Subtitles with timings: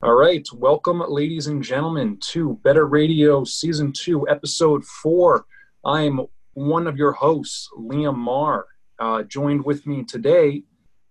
[0.00, 5.44] All right, welcome, ladies and gentlemen, to Better Radio Season 2, Episode 4.
[5.84, 6.20] I'm
[6.54, 8.66] one of your hosts, Liam Marr.
[9.00, 10.62] Uh, joined with me today,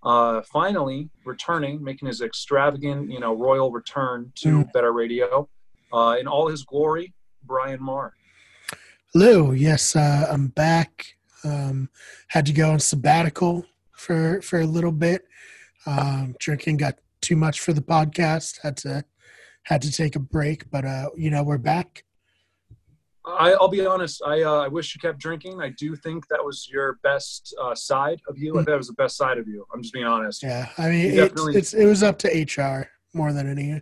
[0.04, 4.71] uh, finally returning, making his extravagant, you know, royal return to Mm.
[4.71, 5.49] Better Radio
[5.92, 7.13] uh, in all his glory,
[7.44, 8.13] Brian Marr.
[9.12, 9.51] Hello.
[9.51, 11.17] Yes, uh, I'm back.
[11.44, 11.90] Um,
[12.29, 15.26] had to go on sabbatical for for a little bit.
[15.85, 18.59] Um, drinking got too much for the podcast.
[18.63, 19.03] Had to
[19.63, 22.04] had to take a break, but uh, you know we're back.
[23.26, 24.22] I, I'll be honest.
[24.26, 25.62] I uh, I wish you kept drinking.
[25.62, 28.54] I do think that was your best uh, side of you.
[28.54, 29.66] I think that was the best side of you.
[29.73, 30.41] I'm just being honest.
[30.41, 33.82] Yeah, I mean it, definitely- it's it was up to HR more than any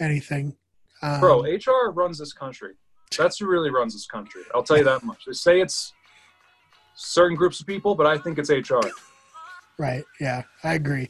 [0.00, 0.56] anything.
[1.02, 2.74] Um, Bro, HR runs this country.
[3.16, 4.42] That's who really runs this country.
[4.54, 5.24] I'll tell you that much.
[5.26, 5.92] They say it's
[6.94, 8.80] certain groups of people, but I think it's HR.
[9.78, 10.04] right?
[10.20, 11.08] Yeah, I agree.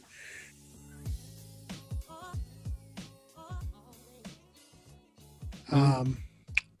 [5.71, 6.17] Um,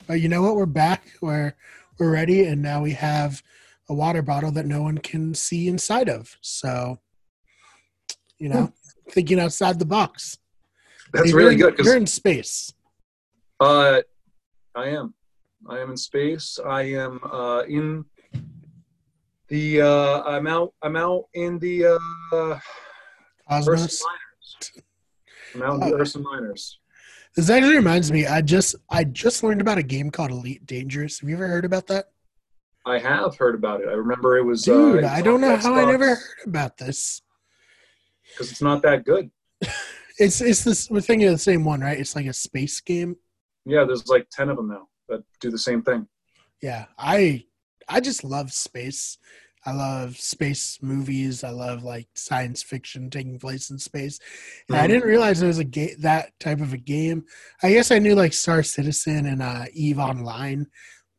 [0.07, 0.55] but you know what?
[0.55, 1.03] We're back.
[1.21, 1.53] We're
[1.99, 3.41] we're ready, and now we have
[3.89, 6.37] a water bottle that no one can see inside of.
[6.41, 6.99] So,
[8.37, 8.71] you know,
[9.09, 10.37] thinking outside the box.
[11.13, 12.73] That's really good You're in space.
[13.59, 14.01] uh,
[14.75, 15.13] I am.
[15.69, 16.57] I am in space.
[16.65, 18.05] I am uh, in
[19.49, 19.81] the.
[19.81, 20.73] Uh, I'm out.
[20.81, 21.97] I'm out in the uh,
[22.33, 22.61] Ursa
[23.47, 24.03] Cosmos.
[24.03, 24.71] Miners.
[25.55, 25.99] I'm out in the Oh.
[25.99, 26.79] Ursa Miners.
[27.35, 28.25] This actually reminds me.
[28.25, 31.19] I just I just learned about a game called Elite Dangerous.
[31.19, 32.05] Have you ever heard about that?
[32.85, 33.87] I have heard about it.
[33.87, 34.63] I remember it was.
[34.63, 37.21] Dude, uh, I don't know how I never heard about this.
[38.33, 39.31] because it's not that good.
[40.17, 41.97] It's it's this we're thinking of the same one, right?
[41.97, 43.15] It's like a space game.
[43.65, 46.05] Yeah, there's like ten of them now that do the same thing.
[46.61, 47.45] Yeah, I
[47.87, 49.17] I just love space.
[49.65, 51.43] I love space movies.
[51.43, 54.19] I love like science fiction taking place in space.
[54.69, 54.89] And I Mhm.
[54.89, 57.25] didn't realize there was a ga- that type of a game.
[57.61, 60.65] I guess I knew like Star Citizen and uh, Eve Online,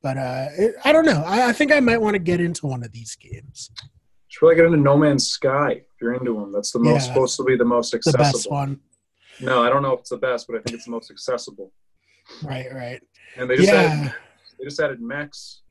[0.03, 1.23] but uh, it, I don't know.
[1.25, 3.70] I, I think I might want to get into one of these games.
[4.29, 6.53] Should really get into No Man's Sky if you're into them.
[6.53, 7.13] That's the most Yeah.
[7.14, 8.24] supposed to be the most The accessible.
[8.24, 8.80] best one,
[9.41, 11.73] No, I don't know if it's the best, but I think it's the most accessible.
[12.42, 12.67] right?
[12.73, 13.01] Right.
[13.36, 14.14] And they just Yeah, added,
[14.59, 15.63] they just added mechs.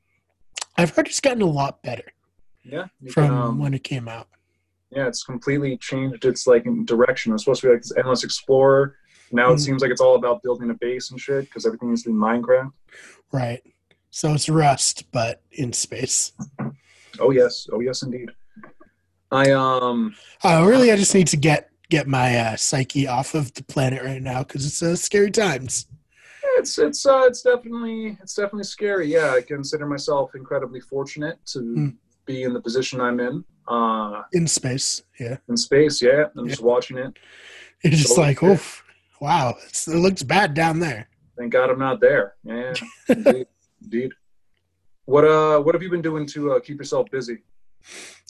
[0.77, 2.05] I've heard it's gotten a lot better
[2.63, 4.27] Yeah, from can, um, when it came out.
[4.91, 7.31] yeah, it's completely changed its like direction.
[7.31, 8.97] It was supposed to be like this endless explorer.
[9.31, 9.59] Now it Mhm.
[9.61, 12.15] seems like it's all about building a base and shit because everything needs to be
[12.15, 12.71] Minecraft.
[13.31, 13.61] Right.
[14.09, 16.33] So it's Rust, but in space.
[17.19, 18.29] Oh yes, oh yes, indeed.
[19.31, 23.53] I um Uh, really, I just need to get get my uh, psyche off of
[23.53, 25.87] the planet right now because it's uh, scary times.
[26.57, 29.07] it's it's uh it's definitely it's definitely scary.
[29.07, 31.89] Yeah, I consider myself incredibly fortunate to Hmm.
[32.25, 33.43] Be in the position I'm in.
[33.67, 35.03] Uh in space.
[35.19, 36.25] Yeah, in space, yeah.
[36.37, 37.17] I'm just watching it.
[37.83, 38.83] it's just So- like, oof,
[39.19, 41.07] wow, it's, it looks bad down there.
[41.37, 42.35] Thank God I'm not there.
[42.43, 42.73] Yeah,
[43.07, 43.47] indeed.
[43.83, 44.11] indeed.
[45.05, 47.39] What uh what have you been doing to uh, keep yourself busy?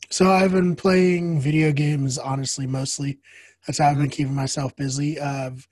[0.09, 3.19] So I've been playing video games, honestly, mostly.
[3.65, 5.19] That's how I've been keeping myself busy.
[5.19, 5.67] Uh, I've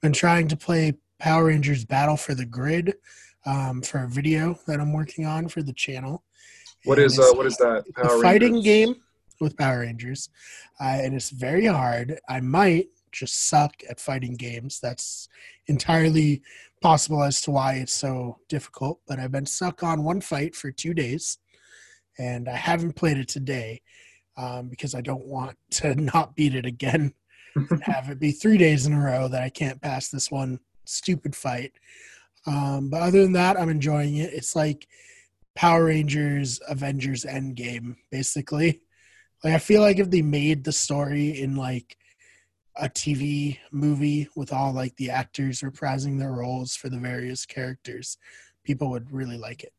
[0.00, 2.94] been trying to play Power Rangers Battle for the Grid
[3.44, 6.24] um, for a video that I'm working on for the channel.
[6.84, 7.84] What And uh what is that?
[7.96, 8.64] a fighting Rangers?
[8.64, 8.96] game
[9.40, 10.28] with Power Rangers,
[10.80, 12.20] uh, and it's very hard.
[12.28, 14.80] I might just suck at fighting games.
[14.80, 15.28] That's
[15.66, 16.42] entirely
[16.80, 19.00] possible as to why it's so difficult.
[19.06, 21.38] But I've been stuck on one fight for two days,
[22.18, 23.82] and I haven't played it today
[24.36, 27.14] um, because I don't want to not beat it again.
[27.54, 30.58] and have it be three days in a row that I can't pass this one
[30.84, 31.72] stupid fight.
[32.46, 34.32] Um, but other than that, I'm enjoying it.
[34.32, 34.88] It's like
[35.54, 38.82] Power Rangers Avengers Endgame, basically.
[39.44, 41.96] Like I feel like if they made the story in like
[42.76, 48.16] a TV movie with all like the actors reprising their roles for the various characters,
[48.64, 49.72] people would really like it.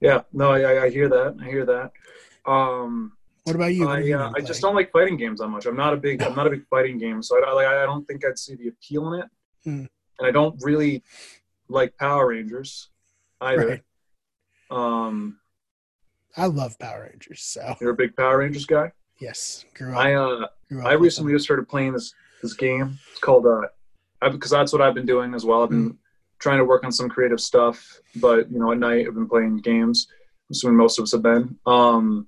[0.00, 1.36] Yeah, no, I, I- hear that.
[1.40, 1.92] I hear that.
[2.50, 3.12] Um,
[3.44, 3.88] What about you?
[3.88, 5.66] I you uh, I just don't like fighting games that much.
[5.66, 8.04] I'm not a big I'm not a big fighting game, so I, like I don't
[8.06, 9.26] think I'd see the appeal in it.
[9.64, 9.84] Hmm.
[10.18, 11.02] And I don't really
[11.68, 12.88] like Power Rangers
[13.42, 13.68] either.
[13.68, 13.82] Right.
[14.70, 15.38] Um,
[16.36, 18.92] I love Power Rangers, so you're a big Power Rangers guy.
[19.20, 19.98] yes, grew up.
[19.98, 22.98] I uh grew up I recently just started playing this this game.
[23.10, 23.62] It's called uh,
[24.30, 25.62] because that's what I've been doing as well.
[25.62, 25.98] I've been
[26.38, 29.58] trying to work on some creative stuff, but you know, at night I've been playing
[29.58, 30.06] games.
[30.10, 31.56] I'm assuming most of us have been.
[31.66, 32.26] Um,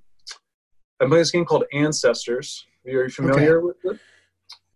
[1.01, 2.65] I'm playing this game called Ancestors.
[2.85, 3.99] Are you familiar with it?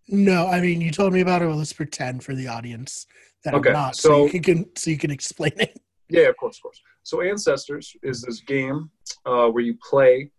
[0.08, 1.46] No, I mean you told me about it.
[1.48, 3.06] Well, let's pretend for the audience
[3.44, 5.80] that Okay, I'm not, so, so- you can so you can explain it.
[6.10, 6.82] Yeah, of course, of course.
[7.04, 8.90] So Ancestors is this game
[9.26, 10.32] uh, where you play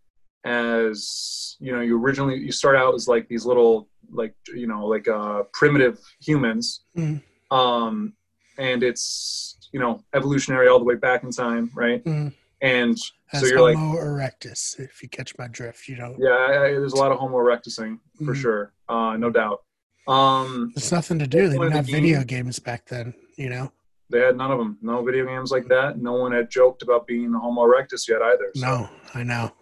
[0.45, 1.81] as you know.
[1.81, 5.99] You originally you start out as like these little like you know like uh, primitive
[6.21, 7.23] humans, Mm.
[7.51, 8.15] um,
[8.59, 12.05] and it's you know evolutionary all the way back in time, right?
[12.05, 12.33] Mm.
[12.63, 12.99] And
[13.33, 16.15] As so you're like, Homo erectus, if you catch my drift, you know.
[16.19, 18.43] yeah, I, I, there's a lot of Homo erectusing for Mhm.
[18.43, 19.63] sure, uh, no doubt.
[20.07, 21.49] Um, It's nothing to do.
[21.49, 23.73] They didn't the have video game- games back then, you know.
[24.11, 25.99] They had none of them, no video games like that.
[25.99, 28.51] No one had joked about being a Homo erectus yet either.
[28.55, 29.53] So, No, I know.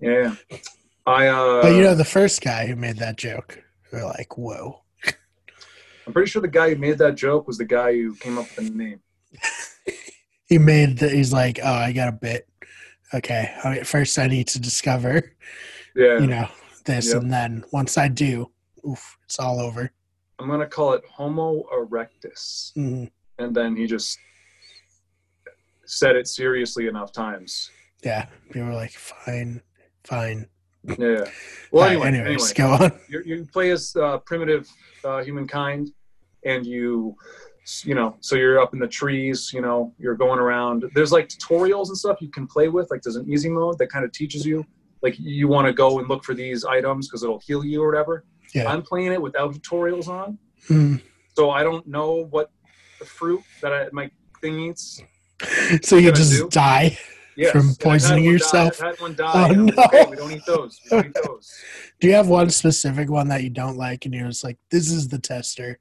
[0.00, 0.34] yeah,
[1.06, 1.28] I.
[1.28, 3.62] Uh, But you know, the first guy who made that joke,
[3.92, 4.82] we're like, whoa.
[6.06, 8.46] I'm pretty sure the guy who made that joke was the guy who came up
[8.56, 9.00] with the name.
[10.46, 12.48] He made the, he's like, oh, I got a bit.
[13.12, 15.34] Okay, right, first I need to discover,
[15.94, 16.48] Yeah, you know,
[16.86, 17.20] this, Yep.
[17.22, 18.50] and then once I do,
[18.88, 19.92] oof, it's all over.
[20.38, 23.10] I'm gonna call it Homo erectus, Mhm.
[23.38, 24.18] And then he just
[25.86, 27.70] said it seriously enough times.
[28.04, 29.62] Yeah, people were like, fine,
[30.04, 30.46] fine.
[30.98, 31.24] Yeah.
[31.72, 32.92] Well, right, anyway, anyways, anyway, go on.
[33.08, 34.68] you you play as uh, primitive
[35.04, 35.90] uh, humankind,
[36.44, 37.16] and you,
[37.82, 39.50] you know, so you're up in the trees.
[39.52, 40.84] You know, you're going around.
[40.94, 42.90] There's like tutorials and stuff you can play with.
[42.90, 44.64] Like there's an easy mode that kind of teaches you.
[45.02, 47.86] Like you want to go and look for these items because it'll heal you or
[47.90, 48.24] whatever.
[48.54, 48.70] Yeah.
[48.72, 50.38] I'm playing it without tutorials on,
[50.68, 51.00] Mm.
[51.36, 52.50] so I don't know what
[52.98, 54.10] the fruit that I, my
[54.40, 55.02] thing eats.
[55.82, 56.48] So you just do?
[56.50, 56.98] die.
[57.36, 57.52] Yes.
[57.52, 58.78] From and I've had poisoning yourself?
[58.78, 59.30] Die, one die.
[59.32, 59.84] Oh, and I'm like, no.
[60.00, 60.80] okay, we don't eat those.
[60.84, 61.52] We don't eat those.
[62.00, 64.90] Do you have one specific one that you don't like, and you're just like, this
[64.90, 65.78] is the tester.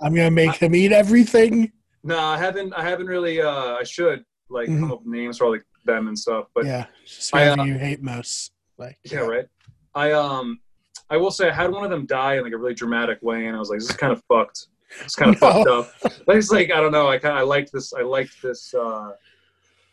[0.00, 1.72] I'm gonna make him eat everything.
[2.02, 2.74] No, I haven't.
[2.74, 3.40] I haven't really.
[3.40, 4.80] Uh, I should like Mhm.
[4.80, 6.48] come up with names for all like them and stuff.
[6.54, 8.52] But yeah, yeah, just I, uh, you hate most.
[8.76, 9.46] Like, Yeah, right.
[9.94, 10.60] I um,
[11.08, 13.46] I will say I had one of them die in like a really dramatic way,
[13.46, 14.66] and I was like, this is kind of fucked.
[15.02, 15.50] It's kind of No.
[15.64, 15.68] fucked
[16.04, 16.14] up.
[16.26, 17.08] But it's like I don't know.
[17.08, 17.92] I kind I liked this.
[17.92, 18.72] I liked this.
[18.74, 19.12] uh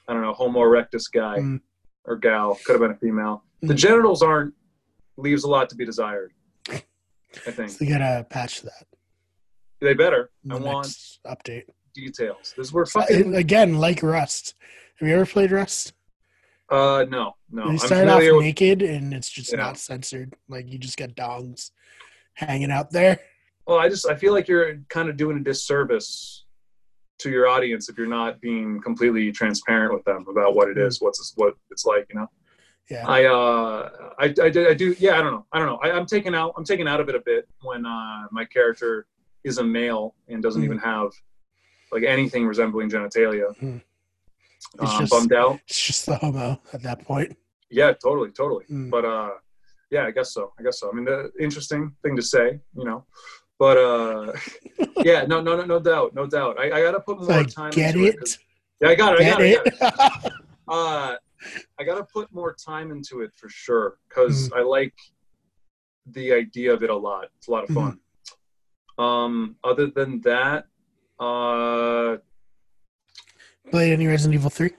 [0.07, 1.61] I don't know, Homo erectus guy Mm.
[2.05, 2.59] or gal.
[2.65, 3.43] Could have been a female.
[3.61, 3.77] The Mm.
[3.77, 4.53] genitals aren't
[5.17, 6.33] leaves a lot to be desired.
[6.69, 6.81] I
[7.51, 8.85] think So you gotta patch that.
[9.79, 10.31] they better.
[10.45, 10.87] in I want
[11.27, 11.65] update.
[11.93, 12.53] details.
[12.57, 13.35] This we're So, fucking.
[13.35, 14.55] again, like Rust.
[14.99, 15.93] Have you ever played Rust?
[16.69, 17.69] Uh, no, no.
[17.69, 18.41] you start off with.
[18.41, 19.57] naked and it's just Yeah.
[19.57, 20.33] not censored.
[20.47, 21.71] Like you just get dongs
[22.33, 23.19] hanging out there.
[23.67, 26.45] Well, I just I feel like you're kind of doing a disservice
[27.19, 30.99] to your audience if you're not being completely transparent with them about what it is,
[31.01, 32.07] what's what it's like.
[32.09, 32.27] You know,
[32.89, 33.07] Yeah.
[33.07, 36.05] I uh I I, I do yeah I don't know I don't know I, I'm
[36.05, 39.05] taking out I'm taking out of it a bit when uh my character
[39.43, 40.65] is a male and doesn't Mhm.
[40.65, 41.11] even have
[41.91, 43.55] like anything resembling genitalia.
[43.59, 43.81] Mhm.
[44.81, 45.59] It's Um, just- bummed out.
[45.67, 47.37] It's just the homo at that point.
[47.69, 48.65] Yeah, totally, totally.
[48.69, 48.89] Mm.
[48.89, 49.31] But uh,
[49.91, 50.53] yeah, I guess so.
[50.59, 50.89] I guess so.
[50.91, 53.05] I mean, the interesting thing to say, you know.
[53.61, 54.33] But uh,
[55.05, 56.59] yeah, no, no, no, no doubt, no doubt.
[56.59, 57.69] I, I gotta put more Like, time.
[57.69, 58.17] get into it?
[58.17, 58.39] 'cause-
[58.81, 59.21] yeah, I got it.
[59.21, 59.59] I got it.
[59.79, 60.33] I got it.
[60.67, 61.15] Uh,
[61.79, 64.57] I gotta put more time into it for sure because Mm.
[64.57, 64.95] I like
[66.07, 67.25] the idea of it a lot.
[67.37, 67.99] It's a lot of fun.
[68.97, 69.03] Mm-hmm.
[69.03, 70.65] Um, other than that,
[71.19, 72.17] uh,
[73.69, 74.71] Played any Resident Evil 3?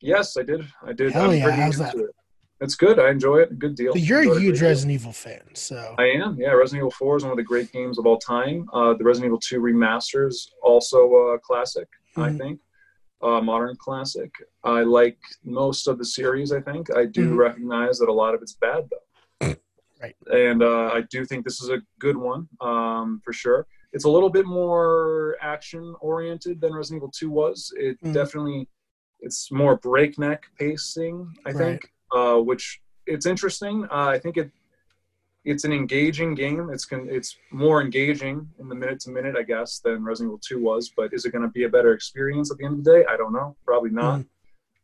[0.00, 0.66] yes, I did.
[0.82, 1.12] I did.
[1.12, 1.94] Hell I'm yeah, how's that?
[1.94, 2.10] It.
[2.60, 2.98] It's good.
[2.98, 3.58] I enjoy it.
[3.58, 3.92] Good deal.
[3.92, 4.68] But you're a huge great deal.
[4.68, 6.36] Resident Evil fan, so I am.
[6.40, 8.68] Yeah, Resident Evil 4 is one of the great games of all time.
[8.72, 12.38] Uh, the Resident Evil 2 remasters also a classic, I Mhm.
[12.38, 12.60] think.
[13.20, 14.32] Uh, modern classic.
[14.64, 16.52] I like most of the series.
[16.52, 17.36] I think I do Mhm.
[17.38, 19.54] recognize that a lot of it's bad though.
[20.00, 20.14] Right.
[20.32, 23.66] And uh, I do think this is a good one um, for sure.
[23.92, 27.72] It's a little bit more action oriented than Resident Evil 2 was.
[27.76, 28.12] It Mhm.
[28.12, 28.68] definitely
[29.20, 31.34] it's more breakneck pacing.
[31.44, 31.58] I Right.
[31.58, 33.84] think, uh, which it's interesting.
[33.90, 34.50] Uh, I think it
[35.44, 36.68] it's an engaging game.
[36.72, 40.40] It's con- it's more engaging in the minute to minute, I guess, than Resident Evil
[40.46, 40.92] 2 was.
[40.94, 43.04] But is it going to be a better experience at the end of the day?
[43.08, 43.56] I don't know.
[43.64, 44.24] Probably not.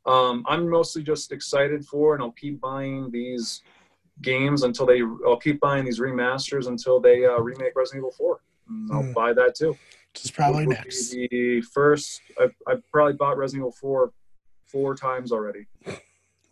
[0.06, 3.62] Um, I'm mostly just excited for, and I'll keep buying these
[4.22, 5.00] games until they.
[5.26, 8.40] I'll keep buying these remasters until they uh, remake Resident Evil 4.
[8.68, 9.12] And I'll Hmm.
[9.12, 9.76] buy that too.
[10.14, 11.10] which is probably next.
[11.10, 14.12] The first, I've, I've probably bought Resident Evil 4
[14.66, 15.66] four times already.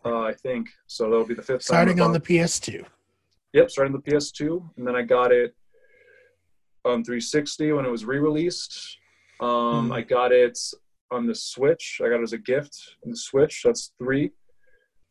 [0.04, 1.04] Uh, I think so.
[1.04, 1.62] That'll be the fifth.
[1.62, 2.84] Starting on the PS2.
[3.52, 5.54] Yep, starting the PS2, and then I got it
[6.84, 8.98] on 360 when it was re-released.
[9.40, 9.92] Um, Hmm.
[9.92, 10.58] I got it
[11.10, 12.00] on the Switch.
[12.04, 13.62] I got it as a gift on the Switch.
[13.64, 14.30] That's three.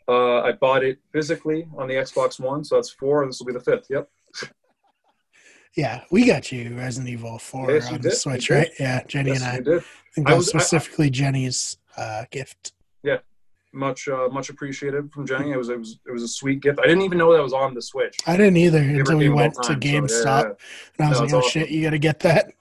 [0.07, 3.45] Uh, I bought it physically on the Xbox One, so that's four, and this will
[3.47, 3.85] be the fifth.
[3.89, 4.09] Yep.
[5.77, 8.17] Yeah, we got you Resident Evil 4 Yes, on the did.
[8.17, 8.69] Switch, right?
[8.77, 9.75] Yeah, Jenny yes, and I.
[9.77, 9.79] I
[10.13, 12.73] think that was- was I- I- specifically Jenny's uh, gift.
[13.73, 15.51] Much, uh, much appreciated from Jenny.
[15.51, 16.79] It was, it was, it was a sweet gift.
[16.79, 18.17] I didn't even know that was on the Switch.
[18.27, 20.53] I didn't either Favorite until we went to time, so, yeah, GameStop, yeah,
[20.97, 21.49] and I was No, like, "Oh awesome.
[21.61, 22.51] shit, you got to get that."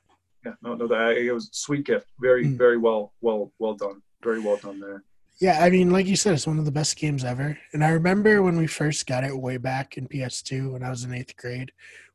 [0.46, 0.52] yeah.
[0.62, 2.06] No, no, that it was a sweet gift.
[2.20, 2.56] Very, Mm.
[2.56, 4.02] very well, well, well done.
[4.22, 5.02] Very well done there.
[5.40, 7.58] Yeah, I mean, like you said, it's one of the best games ever.
[7.72, 11.02] And I remember when we first got it way back in PS2 when I was
[11.04, 11.72] in eighth grade,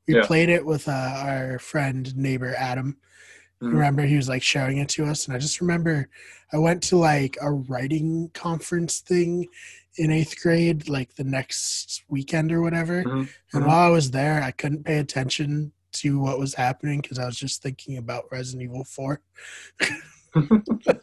[0.08, 0.26] We Yeah.
[0.28, 2.98] played it with uh, our friend neighbor Adam.
[3.62, 3.72] Mhm.
[3.74, 6.10] Remember, he was like showing it to us, and I just remember
[6.54, 9.48] I went to like a writing conference thing
[9.98, 13.04] in eighth grade, like the next weekend or whatever.
[13.04, 13.30] Mhm.
[13.54, 13.68] And Mhm.
[13.68, 17.38] while I was there, I couldn't pay attention to what was happening because I was
[17.38, 19.22] just thinking about Resident Evil Four
[20.36, 21.02] and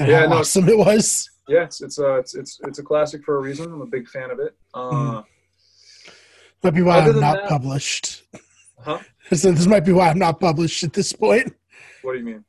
[0.00, 1.30] Yeah, how no, awesome it was.
[1.46, 3.70] yeah, it's it's, uh, it's it's it's a classic for a reason.
[3.70, 4.56] I'm a big fan of it.
[4.72, 5.24] Uh, Mhm.
[6.62, 8.22] Might be why I'm not that- published.
[8.78, 8.98] Huh?
[9.32, 11.54] So this might be why I'm not published at this point.
[12.02, 12.44] What do you mean?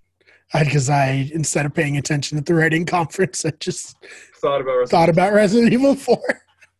[0.53, 3.95] Because I, instead of paying attention at the writing conference, I just
[4.41, 6.17] Thought about Resident thought about Resident Evil 4.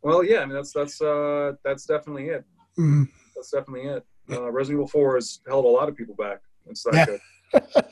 [0.04, 2.44] Well, yeah, I mean that's that's uh, that's definitely it.
[2.78, 4.06] Mm, That's definitely it.
[4.30, 6.40] Uh, Resident Evil Four has held a lot of people back.
[6.68, 7.06] It's that Yeah.
[7.06, 7.20] good.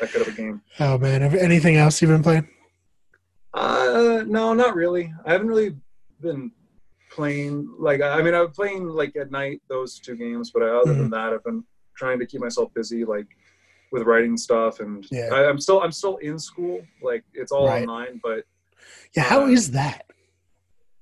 [0.00, 0.62] that good of a game.
[0.80, 2.48] oh man, have anything else you've been playing?
[3.54, 5.12] Uh, no, not really.
[5.26, 5.76] I haven't really
[6.20, 6.50] been
[7.10, 11.10] playing like I mean I'm playing like at night those two games, but other than
[11.10, 11.62] that, I've been
[11.96, 13.26] trying to keep myself busy like
[13.92, 15.28] with writing stuff, and Yeah.
[15.32, 16.88] I, I'm still I'm still in school.
[17.00, 17.82] Like it's all Right.
[17.86, 18.44] online, but
[19.14, 20.06] Yeah, how Uh, is that?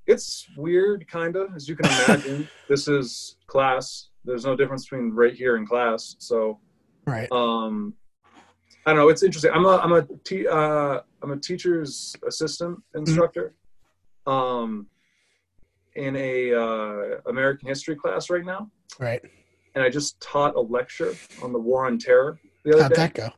[0.06, 2.50] it's weird, kind of as you can imagine.
[2.68, 4.08] this is class.
[4.24, 6.60] There's no difference between right here and class, so.
[7.06, 7.30] Right.
[7.32, 7.94] um
[8.86, 12.78] i don't know it's interesting i'm a i'm a te- uh i'm a teacher's assistant
[12.94, 13.54] instructor
[14.26, 14.86] um
[15.96, 18.70] in a uh american history class right now
[19.00, 19.22] Right.
[19.74, 23.28] and i just taught a lecture on the war on terror How'd day that go?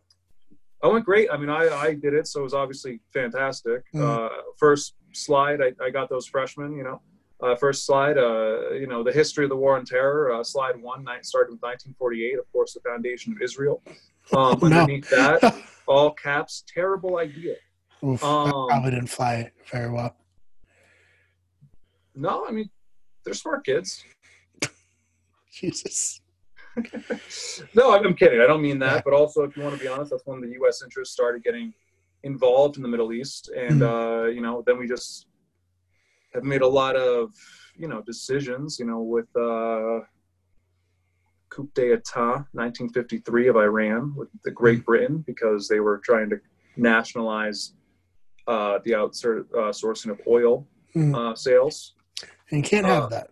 [0.83, 4.03] i went great i mean i i did it so it was obviously fantastic Mm.
[4.03, 7.01] uh first slide I, I got those freshmen you know
[7.45, 10.33] uh, first slide, uh, you know, the history of the war on terror.
[10.33, 13.83] Uh, slide one, night started with 1948, of course, the foundation of Israel.
[14.33, 14.83] Um, Oh, no.
[14.83, 15.43] underneath that,
[15.89, 17.57] all caps, terrible idea.
[18.05, 20.15] Oof, Um, probably didn't fly very well.
[22.15, 22.71] No, I mean,
[23.25, 24.05] they're smart kids.
[25.53, 26.21] Jesus.
[27.75, 28.41] No, I'm kidding.
[28.41, 29.05] I don't mean that.
[29.05, 30.83] But also, if you want to be honest, that's when the U.S.
[30.83, 31.73] interests started getting
[32.23, 35.27] involved in the Middle East, and uh, you know, then we just
[36.35, 37.31] have made a lot of
[37.77, 38.79] you know decisions.
[38.79, 40.01] You know, with uh,
[41.51, 46.37] coup d'état 1953 of Iran with the Great Britain because they were trying to
[46.77, 47.75] nationalize
[48.47, 51.15] uh, the outsourcing uh, of oil Mm.
[51.17, 51.95] uh, sales.
[52.51, 53.31] And you can't uh, have that.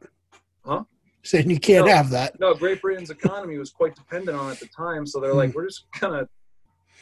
[0.64, 0.84] huh?
[1.22, 1.92] Saying you can't No.
[1.94, 2.38] have that.
[2.40, 5.54] No, Great Britain's economy was quite dependent on it at the time, so they're like,
[5.54, 6.28] we're just gonna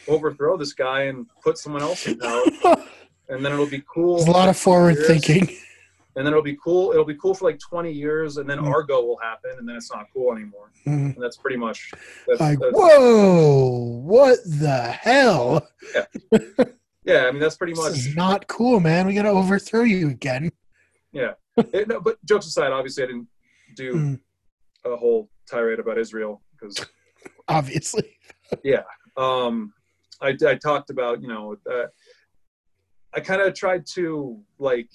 [0.08, 2.42] overthrow this guy and put someone else in power,
[3.28, 4.16] and then it'll be cool.
[4.16, 5.56] There's a lot of forward years, thinking.
[6.16, 6.90] and then it'll be cool.
[6.92, 8.68] It'll be cool for like 20 years, and then Mm.
[8.70, 10.70] Argo will happen, and then it's not cool anymore.
[10.86, 11.14] Mm.
[11.14, 11.92] And that's pretty much.
[12.26, 15.68] That's, Like, that's- whoa, what the hell?
[15.94, 16.04] yeah,
[17.04, 17.92] yeah, I mean that's pretty This much.
[17.92, 19.06] is not cool, man.
[19.06, 20.50] We gotta overthrow you again.
[21.72, 23.26] It, no, but jokes aside, obviously I didn't
[23.78, 24.20] do Mm.
[24.84, 26.74] a whole tirade about Israel because
[27.48, 28.18] Obviously.
[28.62, 28.82] Yeah.
[29.16, 29.72] Um,
[30.20, 31.86] I, I talked about, you know, uh,
[33.14, 34.90] I kind of tried to like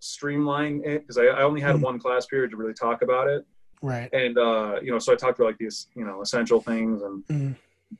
[0.00, 1.82] streamline it because I, I only had Mhm.
[1.82, 3.44] one class period to really talk about it.
[3.82, 4.08] Right.
[4.14, 7.16] And, uh, you know, so I talked about like these, you know, essential things and
[7.26, 7.56] Mm.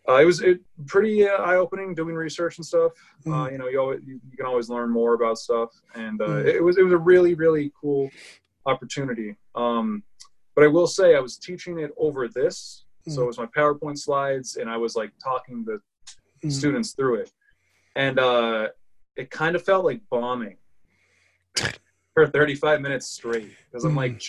[0.08, 2.92] uh, it was it, pretty uh, eye opening doing research and stuff.
[3.26, 3.52] Uh, Mm.
[3.52, 5.70] you know, you, always, you, you can always learn more about stuff.
[5.94, 6.46] And uh, Mm.
[6.58, 8.10] it, was, it was a really, really cool
[8.66, 9.36] opportunity.
[9.54, 10.02] Um,
[10.54, 12.84] but I will say I was teaching it over this.
[13.08, 13.24] So Mm.
[13.24, 15.80] it was my PowerPoint slides and I was like talking the
[16.42, 16.52] Mm.
[16.52, 17.32] students through it
[17.96, 18.68] and uh
[19.16, 20.58] it kind of felt like bombing
[22.14, 23.96] for 35 minutes straight because i'm Mm.
[23.96, 24.22] like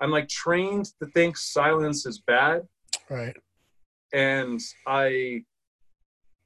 [0.00, 2.68] i'm like trained to think silence is bad
[3.10, 3.36] Right.
[4.12, 5.44] and i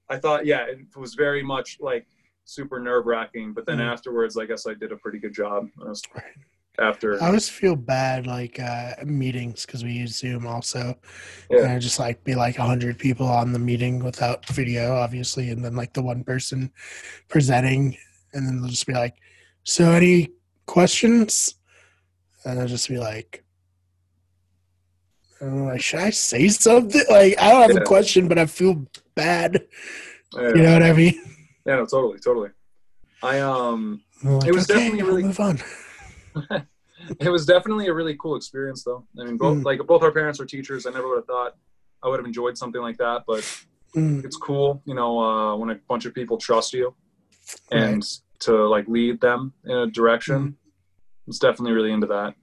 [0.09, 2.07] i thought yeah it was very much like
[2.45, 3.93] super nerve wracking but then Mm.
[3.93, 6.37] afterwards i guess i did a pretty good job I was- Right.
[6.81, 10.99] After I always feel bad like uh, meetings because we use Zoom also.
[11.51, 11.61] Yeah.
[11.65, 15.65] And I just like be like hundred people on the meeting without video, obviously, and
[15.65, 16.73] then like the one person
[17.29, 17.97] presenting,
[18.33, 19.17] and then they'll just be like,
[19.65, 20.31] "So any
[20.67, 21.55] questions?"
[22.45, 23.45] And I'll just be like,
[25.43, 27.03] I'm like, should I say something?
[27.11, 27.83] Like, I don't have Yeah.
[27.83, 29.63] a question, but I feel bad.
[30.35, 31.15] yeah, You know what I mean?
[31.67, 32.49] yeah no totally totally
[33.23, 35.59] i um like, It was okay, definitely really- move on.
[37.21, 39.05] it was definitely a really cool experience though.
[39.19, 39.65] I mean both Mm.
[39.65, 40.87] like both our parents were teachers.
[40.87, 41.55] I never would have thought
[42.03, 43.45] i would have enjoyed something like that but
[43.95, 46.95] Mm, it's cool you know uh, when a bunch of people trust you
[47.73, 48.03] and
[48.39, 50.57] to like lead them in a direction.
[51.27, 52.35] It's definitely really into that.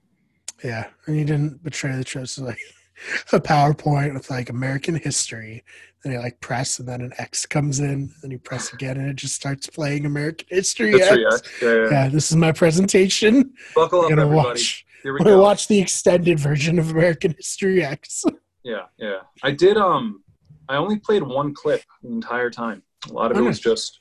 [0.62, 2.38] Yeah, and you didn't betray the trust.
[2.38, 2.58] Like
[3.32, 5.64] a PowerPoint with like American history,
[6.02, 9.08] then you like press, and then an X comes in, and you press again, and
[9.08, 10.92] it just starts playing American history.
[10.92, 11.12] That's X.
[11.12, 12.08] right, yeah, yeah, yeah.
[12.08, 13.52] This is my presentation.
[13.74, 14.86] buckle We're up everybody watch.
[15.02, 18.24] here we go watch the extended version of American History X.
[18.64, 19.20] Yeah, yeah.
[19.42, 19.78] I did.
[19.78, 20.22] Um,
[20.68, 22.82] I only played one clip the entire time.
[23.08, 23.60] A lot of it was Nice.
[23.60, 24.00] just,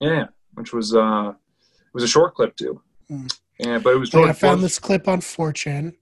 [0.00, 2.82] yeah, which was uh, it was a short clip too.
[3.08, 3.26] Hmm.
[3.58, 4.14] Yeah, but it was.
[4.14, 5.94] I found this clip on 4chan.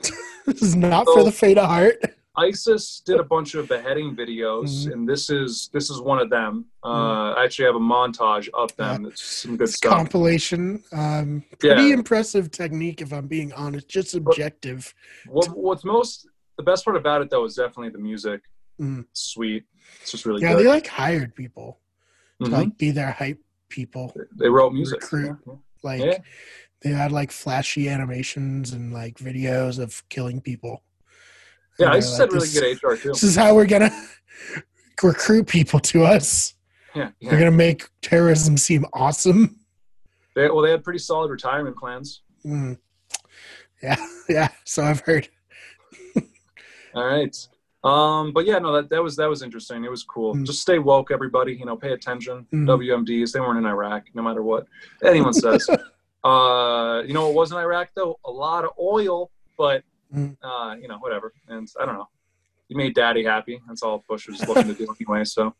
[0.46, 1.96] this is not for the faint of heart.
[2.36, 4.92] ISIS did a bunch of beheading videos, Mhm.
[4.92, 6.64] and this is this is one of them.
[6.82, 9.04] Uh, I actually have a montage of them.
[9.06, 9.92] It's some good It's stuff.
[9.92, 10.82] compilation.
[10.92, 11.94] Um, pretty Yeah.
[11.94, 13.88] impressive technique, if I'm being honest.
[13.88, 14.94] Just subjective.
[15.26, 18.42] What, what's most the best part about it though is definitely the music.
[18.80, 19.06] Mhm.
[19.12, 19.64] Sweet.
[20.00, 20.46] It's just really good.
[20.46, 20.64] Yeah, good.
[20.64, 21.80] they like hired people
[22.42, 24.14] to like be their hype people.
[24.38, 25.02] They wrote music.
[25.02, 25.36] recruit.
[25.46, 26.18] Yeah, Like Yeah.
[26.82, 30.82] They had like flashy animations and like videos of killing people.
[31.78, 33.08] Yeah, And I just like, said really good HR too.
[33.10, 33.90] This is how we're gonna
[35.02, 36.54] recruit people to us.
[36.94, 39.60] Yeah, We're gonna make terrorism seem awesome.
[40.34, 42.22] They, well, they had pretty solid retirement plans.
[42.44, 42.78] Mm.
[43.82, 43.96] Yeah,
[44.28, 44.48] yeah.
[44.64, 45.28] So I've heard.
[46.94, 47.36] All right.
[47.82, 49.84] Um, but yeah, no, that, that was that was interesting.
[49.84, 50.34] It was cool.
[50.34, 50.44] Mm.
[50.44, 51.54] Just stay woke, everybody.
[51.54, 52.46] You know, pay attention.
[52.52, 52.66] Mm.
[52.66, 54.66] WMDs, they weren't in Iraq, no matter what
[55.04, 55.68] anyone says.
[56.24, 58.18] Uh, you know, it wasn't Iraq though.
[58.24, 59.82] A lot of oil, but
[60.14, 60.36] Mm.
[60.42, 61.32] uh, you know, whatever.
[61.46, 62.08] And I don't know.
[62.68, 63.60] You made Daddy happy.
[63.68, 65.22] That's all Bush was looking to do anyway.
[65.24, 65.54] So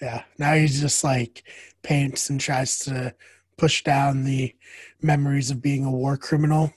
[0.00, 0.22] Yeah.
[0.38, 1.42] Now he's just like
[1.82, 3.14] paints and tries to
[3.56, 4.54] push down the
[5.02, 6.72] memories of being a war criminal.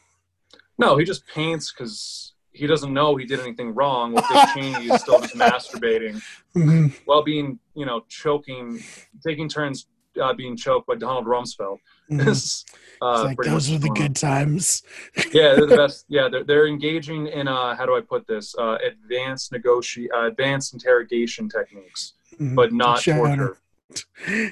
[0.80, 4.14] no, he just paints because he doesn't know he did anything wrong.
[4.14, 6.20] With Dick Cheney, he's still just masturbating
[6.56, 6.96] Mhm.
[7.06, 8.80] while being, you know, choking,
[9.24, 9.86] taking turns
[10.20, 11.78] uh, being choked by Donald Rumsfeld.
[12.10, 12.64] Is,
[13.02, 13.94] uh, It's like those are the on.
[13.96, 14.84] good times.
[15.34, 16.06] yeah, they're the best.
[16.08, 18.56] Yeah, they're, they're engaging in uh, how do I put this?
[18.58, 22.56] Uh, advanced negoti- uh, advanced interrogation techniques, Mhm.
[22.56, 23.58] but not Showing- torture.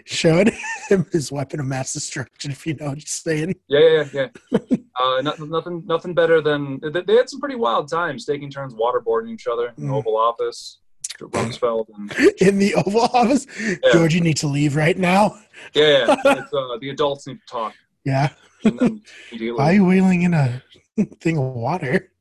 [0.06, 0.52] Showing
[0.88, 3.56] him his weapon of mass destruction, if you know what I'm saying.
[3.68, 4.60] Yeah, yeah, yeah.
[5.02, 8.74] uh, nothing, nothing, nothing better than they, they had some pretty wild times taking turns
[8.74, 9.96] waterboarding each other in the Mm.
[9.98, 10.80] Oval Office.
[11.20, 13.48] Rumsfeld and In the Oval Office,
[13.94, 15.38] George, you need to leave right now.
[15.74, 16.16] yeah, yeah.
[16.44, 17.74] It's, uh, the adults need to talk.
[18.04, 18.30] Yeah.
[18.64, 19.02] And then
[19.32, 20.62] immediately, Why are you wheeling in a
[21.22, 22.12] thing of water?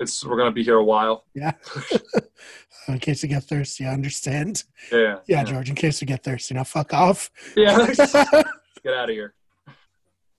[0.00, 1.24] it's we're gonna be here a while.
[1.34, 1.52] Yeah.
[2.88, 4.64] in case you get thirsty, I understand.
[4.90, 7.30] Yeah, Yeah, George, in case you get thirsty, now fuck off.
[7.56, 7.86] yeah.
[7.86, 9.34] Get out of here.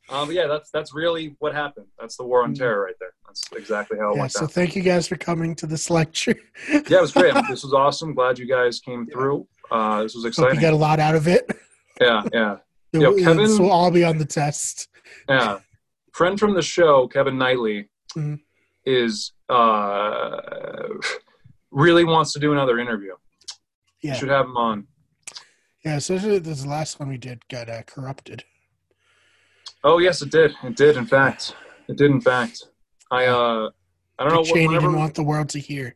[0.10, 1.88] Um, but yeah, that's that's really what happened.
[2.00, 2.58] That's the war on Mm.
[2.60, 3.14] terror right there.
[3.26, 4.50] That's exactly how it yeah, went so down.
[4.50, 6.36] thank you guys for coming to this lecture.
[6.70, 7.34] Yeah, it was great.
[7.50, 8.14] this was awesome.
[8.14, 9.48] Glad you guys came through.
[9.72, 10.60] Uh, this was Hope you exciting.
[10.60, 11.50] get a lot out of it.
[12.02, 12.58] Yeah, yeah,
[12.94, 14.88] Yo, This Kevin- will all be on the test.
[15.30, 15.60] yeah.
[16.14, 18.40] Friend from the show, Kevin Knightley, Mhm.
[18.86, 20.42] is uh,
[21.72, 23.14] really wants to do another interview.
[24.02, 24.14] Yeah.
[24.14, 24.88] You should have him on.
[25.86, 28.44] Yeah, especially this last one we did got uh, corrupted.
[29.84, 30.54] Oh yes, it did.
[30.64, 30.98] It did.
[30.98, 31.56] In fact,
[31.88, 32.12] it did.
[32.12, 32.64] In fact,
[33.12, 33.70] I uh,
[34.18, 34.44] I don't know.
[34.44, 35.96] Dick what- Cheney whenever- didn't want the world to hear.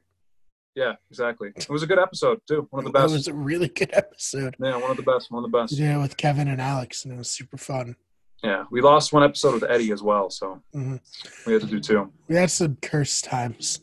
[0.75, 1.51] Yeah, exactly.
[1.55, 2.67] It was a good episode too.
[2.69, 3.11] One of the best.
[3.11, 4.55] It was a really good episode.
[4.59, 5.31] Yeah, one of the best.
[5.31, 5.73] One of the best.
[5.73, 7.95] Yeah, with Kevin and Alex, and it was super fun.
[8.43, 10.99] Yeah, we lost one episode with Eddie as well, so Mhm.
[11.47, 12.13] we had to do two.
[12.27, 13.81] We had some cursed times.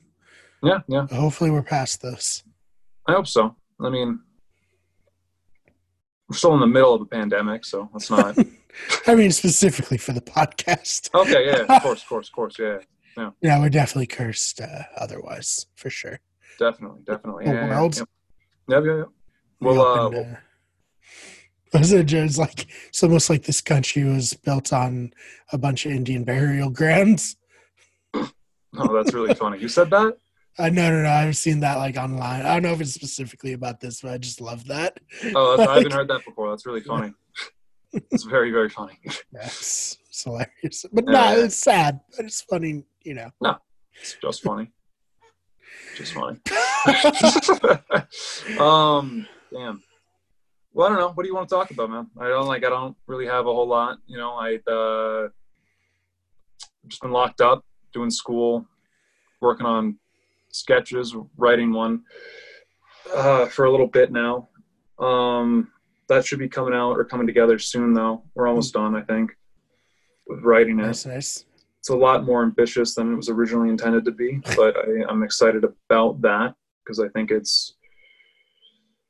[0.62, 1.08] Yeah, yeah.
[1.10, 2.44] Hopefully, we're past those.
[3.08, 3.56] I hope so.
[3.80, 4.20] I mean,
[6.28, 8.36] we're still in the middle of a pandemic, so let's not.
[9.06, 11.10] I mean, specifically for the podcast.
[11.14, 12.78] okay, yeah, of course, of course, of course, yeah,
[13.16, 16.20] Yeah, Yeah, we're definitely cursed uh, otherwise, for sure.
[16.58, 17.44] definitely, definitely.
[17.44, 17.96] The Yeah, yeah, world?
[17.96, 18.08] Yep,
[18.68, 18.96] yep, yep.
[18.98, 19.06] yep.
[19.60, 20.36] We Well, uh, opened,
[21.74, 25.12] uh, was it just like it's almost like this country was built on
[25.52, 27.36] a bunch of Indian burial grounds?
[28.14, 29.58] oh, that's really funny.
[29.60, 30.16] You said that?
[30.58, 31.08] Uh, no, no, no.
[31.08, 32.42] I've seen that like online.
[32.42, 34.98] I don't know if it's specifically about this, but I just love that.
[35.34, 36.50] Oh, that's, I haven't heard that before.
[36.50, 37.12] That's really funny.
[37.92, 38.98] It's very, very funny.
[39.32, 40.84] Yes, it's hilarious.
[40.92, 43.30] But Yeah, no, it's sad, but it's funny, you know.
[43.40, 43.56] No,
[44.00, 44.70] it's just funny.
[45.96, 46.38] Just funny.
[48.58, 49.82] um, damn.
[50.72, 51.12] Well, I don't know.
[51.12, 52.10] What do you want to talk about, man?
[52.18, 52.64] I don't like.
[52.64, 53.98] I don't really have a whole lot.
[54.06, 55.28] You know, I uh,
[56.88, 58.66] just been locked up, doing school,
[59.40, 59.98] working on
[60.54, 62.02] sketches, writing one
[63.14, 64.48] uh, for a little bit now.
[64.98, 65.70] Um,
[66.08, 68.22] that should be coming out or coming together soon, though.
[68.34, 69.32] We're almost done, I think,
[70.26, 71.44] with writing it nice, nice.
[71.78, 75.22] it's a lot more ambitious than it was originally intended to be, but I, I'm
[75.22, 77.74] excited about that because I think it's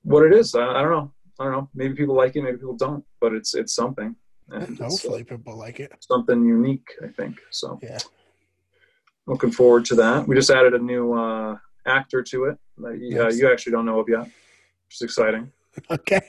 [0.02, 0.54] what it is.
[0.54, 1.12] I, I don't know.
[1.40, 1.70] I don't know.
[1.74, 4.14] Maybe people like it, maybe people don't, but it's it's something.
[4.50, 5.92] And it's, Hopefully, people like it.
[6.00, 6.86] something unique.
[7.02, 7.78] I think so.
[7.82, 7.98] Yeah.
[9.26, 10.28] Looking forward to that.
[10.28, 11.56] We just added a new uh,
[11.86, 15.50] actor to it that you, uh, you actually don't know of yet, which is exciting.
[15.90, 16.20] Okay.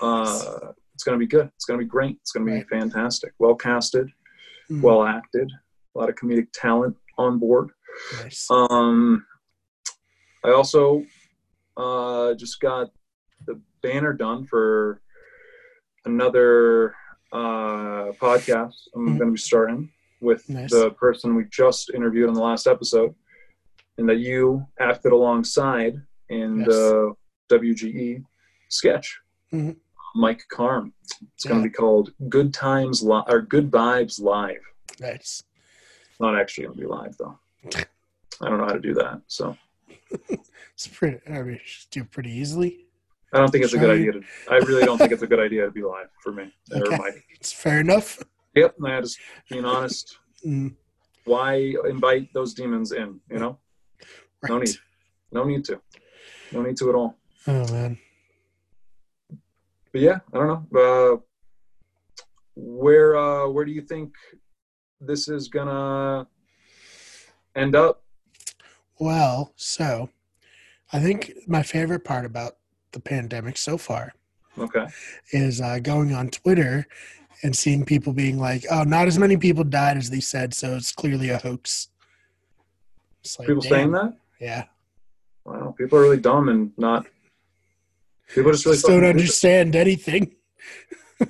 [0.00, 1.50] Uh, it's going to be good.
[1.54, 2.16] It's going to be great.
[2.22, 2.66] It's going to be Right.
[2.68, 3.32] fantastic.
[3.38, 4.08] Well casted,
[4.70, 5.50] Mm, well acted,
[5.94, 7.70] a lot of comedic talent on board.
[8.22, 8.46] nice.
[8.50, 9.26] Um,
[10.42, 11.02] I also
[11.76, 12.88] uh, just got
[13.46, 15.02] the banner done for
[16.06, 16.94] another
[17.32, 19.18] uh, podcast I'm Mhm.
[19.18, 20.70] going to be starting with Nice.
[20.70, 23.14] the person we just interviewed on the last episode,
[23.98, 26.68] and that you acted alongside in Yes.
[26.68, 27.14] the
[27.48, 28.24] WGE
[28.68, 29.20] sketch.
[29.52, 29.76] Mhm.
[30.14, 30.92] Mike Carm.
[31.34, 34.62] It's going to be called Good Times Li- or Good Vibes Live.
[34.98, 35.42] Nice.
[36.18, 37.38] Not actually going to be live though.
[38.40, 39.56] I don't know how to do that, so
[40.74, 41.18] It's pretty.
[41.30, 42.86] I mean, do pretty easily.
[43.32, 44.22] I don't think it's a good idea to.
[44.50, 46.54] I really don't think it's a good idea to be live for me.
[46.72, 46.96] Okay.
[46.96, 47.24] Mike.
[47.34, 48.22] It's fair enough.
[48.56, 49.18] Yep, I just
[49.50, 50.18] being honest.
[50.44, 50.74] Mm,
[51.24, 53.20] Why invite those demons in?
[53.30, 53.58] You know,
[54.48, 54.76] no need,
[55.30, 55.80] no need to,
[56.52, 57.18] no need to at all.
[57.46, 57.98] Oh man.
[59.92, 60.80] But yeah, I don't know.
[60.80, 61.16] Uh,
[62.54, 64.14] where uh, where do you think
[65.00, 66.26] this is gonna
[67.54, 68.04] end up?
[68.98, 70.08] Well, so
[70.94, 72.56] I think my favorite part about
[72.92, 74.14] the pandemic so far
[74.58, 74.86] Okay,
[75.32, 76.86] is uh, going on Twitter
[77.42, 80.74] and seeing people being like, "Oh, not as many people died as they said, so
[80.76, 81.88] it's clearly a hoax."
[83.22, 83.70] It's like, people damn.
[83.70, 84.16] saying that.
[84.40, 84.64] Yeah,
[85.44, 87.06] Wow, people are really dumb and not.
[88.34, 89.10] People just really just don't stupid.
[89.10, 90.32] understand anything.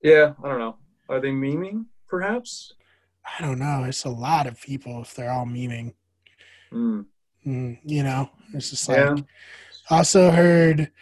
[0.00, 0.76] Yeah, I don't know.
[1.08, 1.86] Are they memeing?
[2.06, 2.72] Perhaps.
[3.26, 3.82] I don't know.
[3.84, 5.94] It's a lot of people if they're all memeing.
[6.70, 7.00] Hmm.
[7.44, 8.96] Mm, you know, it's just like.
[8.98, 9.16] Yeah.
[9.90, 10.92] Also heard,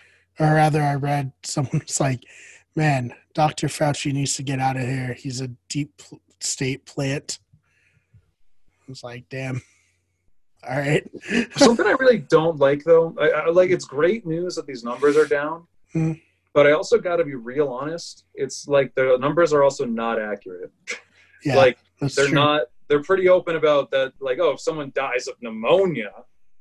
[0.41, 2.23] or rather, I read someone was like,
[2.75, 3.67] "Man, Dr.
[3.69, 5.13] Fauci needs to get out of here.
[5.13, 6.01] He's a deep
[6.41, 7.39] state plant."
[8.81, 9.61] I was like, "Damn."
[10.67, 11.07] All right.
[11.57, 15.17] Something I really don't like, though, I, I like it's great news that these numbers
[15.19, 16.19] are down, Mhm.
[16.55, 18.25] but I also got to be real honest.
[18.35, 20.73] It's like the numbers are also not accurate.
[21.45, 22.33] yeah, like they're true.
[22.35, 22.63] not.
[22.89, 24.15] They're pretty open about that.
[24.19, 26.13] Like, oh, if someone dies of pneumonia,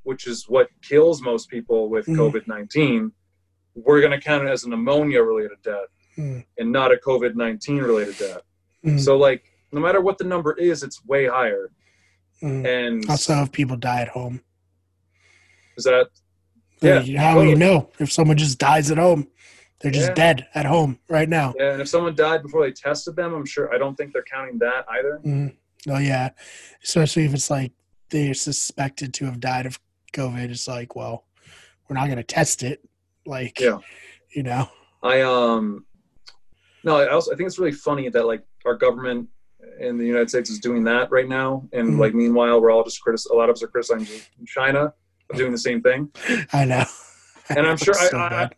[0.03, 2.17] which is what kills most people with Mhm.
[2.17, 3.13] COVID nineteen,
[3.75, 6.45] we're going to count it as a pneumonia related death Mhm.
[6.57, 8.41] and not a COVID nineteen related death.
[8.85, 8.99] Mhm.
[8.99, 11.71] So, like, no matter what the number is, it's way higher.
[12.41, 12.65] Mhm.
[12.65, 14.41] And Also, if people die at home,
[15.77, 16.07] is that
[16.81, 19.27] Yeah, how will you know if someone just dies at home?
[19.79, 20.13] They're just Yeah.
[20.13, 21.53] dead at home right now.
[21.57, 24.23] Yeah, and if someone died before they tested them, I'm sure I don't think they're
[24.23, 25.19] counting that either.
[25.23, 25.55] Mhm.
[25.89, 26.29] Oh yeah,
[26.83, 27.71] especially if it's like
[28.09, 29.79] they're suspected to have died of
[30.13, 30.49] COVID.
[30.51, 31.25] It's like, well,
[31.89, 32.87] we're not going to test it.
[33.25, 33.79] Like, Yeah.
[34.29, 34.69] you know,
[35.03, 35.85] I um
[36.85, 39.27] no, I also I think it's really funny that like our government
[39.79, 41.99] in the United States is doing that right now, and Mhm.
[41.99, 44.93] like meanwhile we're all just critic- a lot of us are criticizing China
[45.35, 46.09] doing the same thing.
[46.53, 46.85] I know.
[47.49, 48.49] And I'm sure It's I,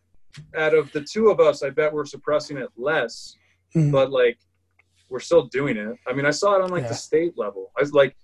[0.56, 3.36] I, out of the two of us, I bet we're suppressing it less,
[3.76, 3.92] Mhm.
[3.92, 4.38] but like
[5.10, 5.96] we're still doing it.
[6.06, 6.90] I mean, I saw it on like Yeah.
[6.90, 7.72] the state level.
[7.78, 8.16] I was like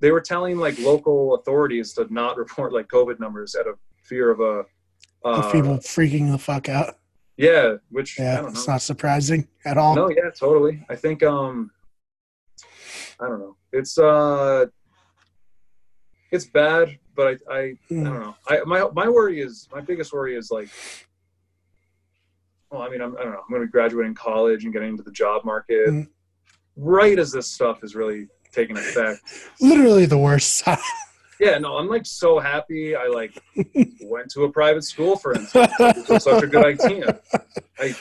[0.00, 4.30] they were telling like local authorities to not report like COVID numbers out of fear
[4.30, 4.64] of a
[5.22, 6.96] Of uh, people freaking the fuck out.
[7.36, 8.48] Yeah, which I Yeah, don't know.
[8.50, 9.94] it's not surprising at all.
[9.96, 10.84] No, yeah, totally.
[10.88, 11.70] I think um
[13.20, 13.56] I don't know.
[13.72, 14.66] It's uh
[16.32, 18.04] it's bad, but I I, I Mm.
[18.04, 18.36] don't know.
[18.48, 20.68] I my my worry is my biggest worry is like
[22.70, 23.38] well, I mean, I'm, I don't know.
[23.40, 26.06] I'm going to be graduating college and getting into the job market Mm.
[26.76, 29.20] right as this stuff is really taking effect.
[29.60, 30.62] Literally the worst.
[31.40, 32.94] Yeah, no, I'm like so happy.
[32.94, 33.32] I like
[34.02, 35.72] went to a private school, for instance.
[35.80, 37.18] It was such a good idea.
[37.80, 37.94] I,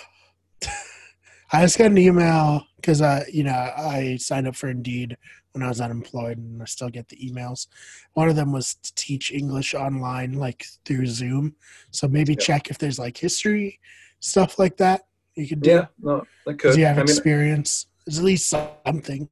[1.54, 5.18] I just got an email because I, you know, I signed up for Indeed
[5.54, 7.68] when I was unemployed, and I still get the emails.
[8.14, 11.56] One of them was to teach English online, like through Zoom.
[11.92, 12.40] So maybe Yeah.
[12.46, 13.80] check if there's like history
[14.20, 15.02] stuff like that
[15.36, 16.58] you could do yeah, no, I could.
[16.58, 17.88] because you have I mean, experience.
[18.06, 19.30] It's at least something,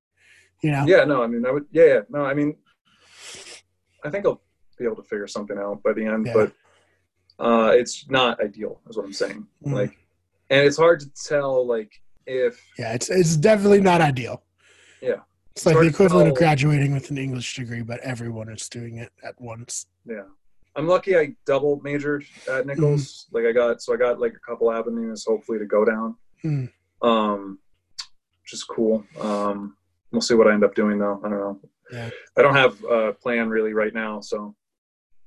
[0.61, 0.85] you know.
[0.87, 2.55] yeah no i mean i would yeah, yeah no i mean
[4.07, 4.41] i think i'll
[4.79, 6.33] be able to figure something out by the end Yeah.
[6.33, 6.51] but
[7.47, 9.73] uh it's not ideal is what i'm saying Mm.
[9.73, 9.97] like
[10.49, 11.91] and it's hard to tell like
[12.25, 14.43] if Yeah, it's it's definitely not ideal.
[15.01, 15.21] Yeah.
[15.55, 19.11] It's like the equivalent of graduating with an English degree, but everyone is doing it
[19.23, 19.87] at once.
[20.05, 20.27] yeah
[20.75, 23.35] i'm lucky i double majored at nichols Mm-hmm.
[23.35, 26.15] like i got so i got like a couple avenues hopefully to go down
[26.45, 26.69] Mm.
[27.01, 27.59] um
[28.43, 29.75] which is cool um
[30.11, 31.59] we'll see what i end up doing though i don't know
[31.91, 32.09] Yeah.
[32.37, 34.55] i don't have a plan really right now so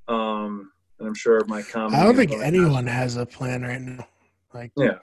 [0.09, 4.07] um and i'm sure my comedy I don't think anyone has a plan right now.
[4.53, 4.99] Like, Yeah.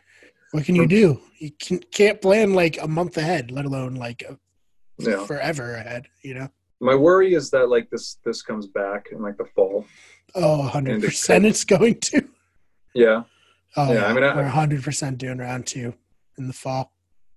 [0.51, 1.19] what can you do?
[1.39, 4.37] You can, can't plan like a month ahead, let alone like a,
[4.99, 5.25] Yeah.
[5.25, 6.07] forever ahead.
[6.21, 6.47] You know?
[6.81, 9.85] My worry is that like this this comes back in like the fall.
[10.35, 12.27] Oh, 100 percent, it's going to.
[12.93, 13.23] Yeah.
[13.75, 15.93] Oh, Yeah, yeah, I mean, I- we're 100 percent doing round two
[16.37, 16.91] in the fall.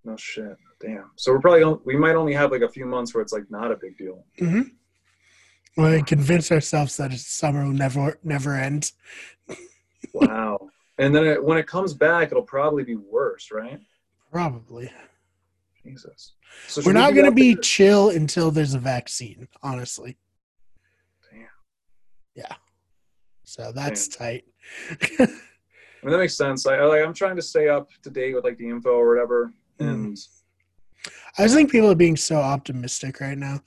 [0.05, 0.57] No shit.
[0.81, 1.11] Damn.
[1.17, 3.71] So we're probably we might only have like a few months where it's like not
[3.71, 4.25] a big deal.
[4.41, 4.63] Mm-hmm.
[5.83, 8.93] We convince ourselves that summer will never never end.
[10.15, 10.71] wow.
[10.99, 13.81] And then it, when it comes back, it'll probably be worse, right?
[14.31, 14.91] Probably.
[15.83, 16.35] Jesus.
[16.67, 20.19] So We're not going to be chill until there's a vaccine, honestly.
[21.31, 21.47] Damn.
[22.35, 22.55] Yeah.
[23.45, 24.45] So that's tight.
[24.91, 25.27] I
[26.03, 26.67] mean, that makes sense.
[26.67, 27.03] I, like.
[27.03, 29.53] I'm trying to stay up to date with like the info or whatever.
[29.79, 30.19] Mm.
[31.39, 33.61] I just think people are being so optimistic right now.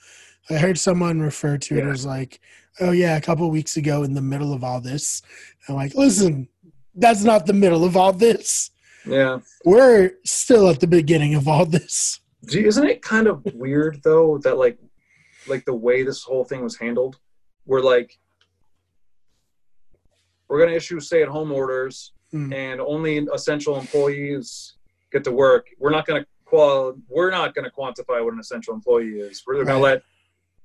[0.50, 2.40] I heard someone refer to it as like,
[2.82, 5.22] oh, yeah, a couple weeks ago in the middle of all this.
[5.68, 6.48] I'm like, listen,
[6.96, 8.72] that's not the middle of all this.
[9.06, 12.20] yeah, We're still at the beginning of all this.
[12.50, 14.78] Gee, isn't it kind of weird though that like,
[15.48, 17.18] like the way this whole thing was handled,
[17.66, 18.18] we're like,
[20.50, 22.52] we're gonna issue stay-at-home orders, Mm.
[22.52, 24.74] and only essential employees
[25.12, 25.68] get to work.
[25.80, 26.96] We're not gonna qual.
[27.10, 29.44] We're not gonna quantify what an essential employee is.
[29.46, 30.04] We're gonna let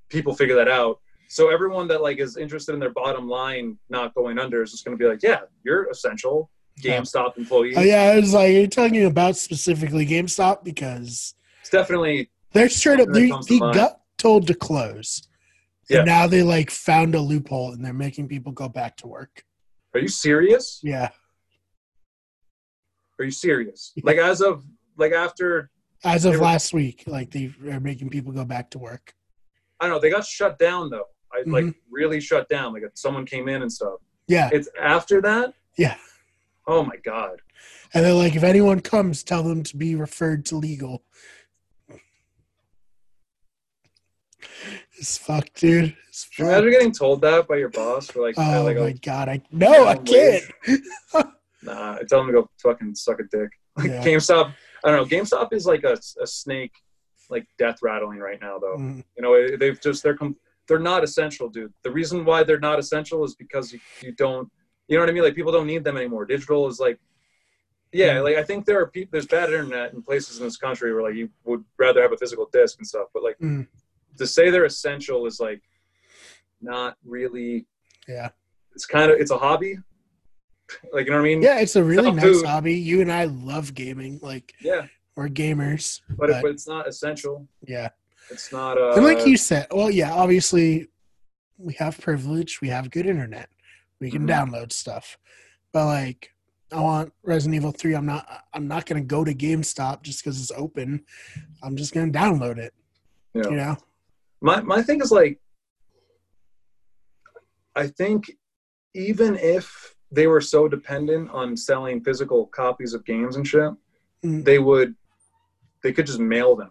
[0.08, 1.00] people figure that out.
[1.28, 4.84] So everyone that like is interested in their bottom line not going under is just
[4.84, 6.50] gonna be like, yeah, you're essential.
[6.82, 7.74] GameStop employees.
[7.76, 10.62] Oh, yeah, I was like, you're you talking about specifically GameStop?
[10.62, 13.74] Because It's definitely they're straight up, they, comes to they mind.
[13.74, 15.26] got told to close.
[15.90, 15.98] Yeah.
[15.98, 19.44] And now they like found a loophole and they're making people go back to work.
[19.94, 20.80] Are you serious?
[20.82, 21.08] Yeah.
[23.18, 23.92] Are you serious?
[24.04, 24.64] Like as of
[24.96, 25.70] like after
[26.04, 29.14] As of were- last week, like they are making people go back to work.
[29.80, 31.06] I don't know, they got shut down though.
[31.32, 31.74] I like Mhm.
[31.90, 32.72] really shut down.
[32.72, 34.00] Like someone came in and stuff.
[34.26, 34.48] Yeah.
[34.52, 35.54] It's after that.
[35.76, 35.96] Yeah.
[36.66, 37.40] Oh my god.
[37.94, 41.04] And they're like, if anyone comes, tell them to be referred to legal.
[44.98, 45.96] It's fuck, dude.
[46.08, 49.28] It's you imagine getting told that by your boss for like, Oh like my god,
[49.28, 50.44] I no, I can't.
[51.62, 53.50] nah, I tell them to go fucking suck a dick.
[53.76, 54.04] Like Yeah.
[54.04, 54.52] GameStop,
[54.84, 55.16] I don't know.
[55.18, 56.72] GameStop is like a, a snake,
[57.30, 58.76] like death rattling right now though.
[58.76, 60.36] Mm, You know, they've just they're com-
[60.66, 61.72] they're not essential, dude.
[61.82, 64.48] The reason why they're not essential is because you, you don't,
[64.86, 65.22] you know what I mean?
[65.22, 66.26] Like people don't need them anymore.
[66.26, 66.98] Digital is like,
[67.92, 68.24] yeah, Mm.
[68.24, 71.02] like I think there are people, there's bad internet in places in this country where
[71.02, 73.66] like you would rather have a physical disc and stuff, but like Mm.
[74.18, 75.62] to say they're essential is like
[76.60, 77.66] not really.
[78.06, 78.28] Yeah.
[78.74, 79.78] It's kind of it's a hobby.
[80.92, 81.42] Like you know what I mean?
[81.42, 82.46] Yeah, it's a really nice food.
[82.46, 82.74] hobby.
[82.74, 84.18] You and I love gaming.
[84.22, 86.00] Like Yeah, we're gamers.
[86.10, 87.46] but, But, but it's not essential.
[87.66, 87.88] yeah.
[88.30, 88.76] It's not.
[88.76, 90.88] Uh, and like you said, well, yeah, obviously
[91.56, 93.48] we have privilege, we have good internet.
[94.00, 94.30] We can Mhm.
[94.30, 95.16] download stuff.
[95.72, 96.30] But like
[96.70, 97.94] I want Resident Evil 3.
[97.94, 101.02] I'm not I'm not gonna go to GameStop just because it's open.
[101.62, 102.74] I'm just gonna download it.
[103.34, 103.48] Yeah.
[103.48, 103.76] You know?
[104.40, 105.40] my my thing is like
[107.74, 108.30] i think
[108.94, 113.72] even if they were so dependent on selling physical copies of games and shit
[114.24, 114.44] Mm.
[114.44, 114.96] they would
[115.84, 116.70] they could just mail them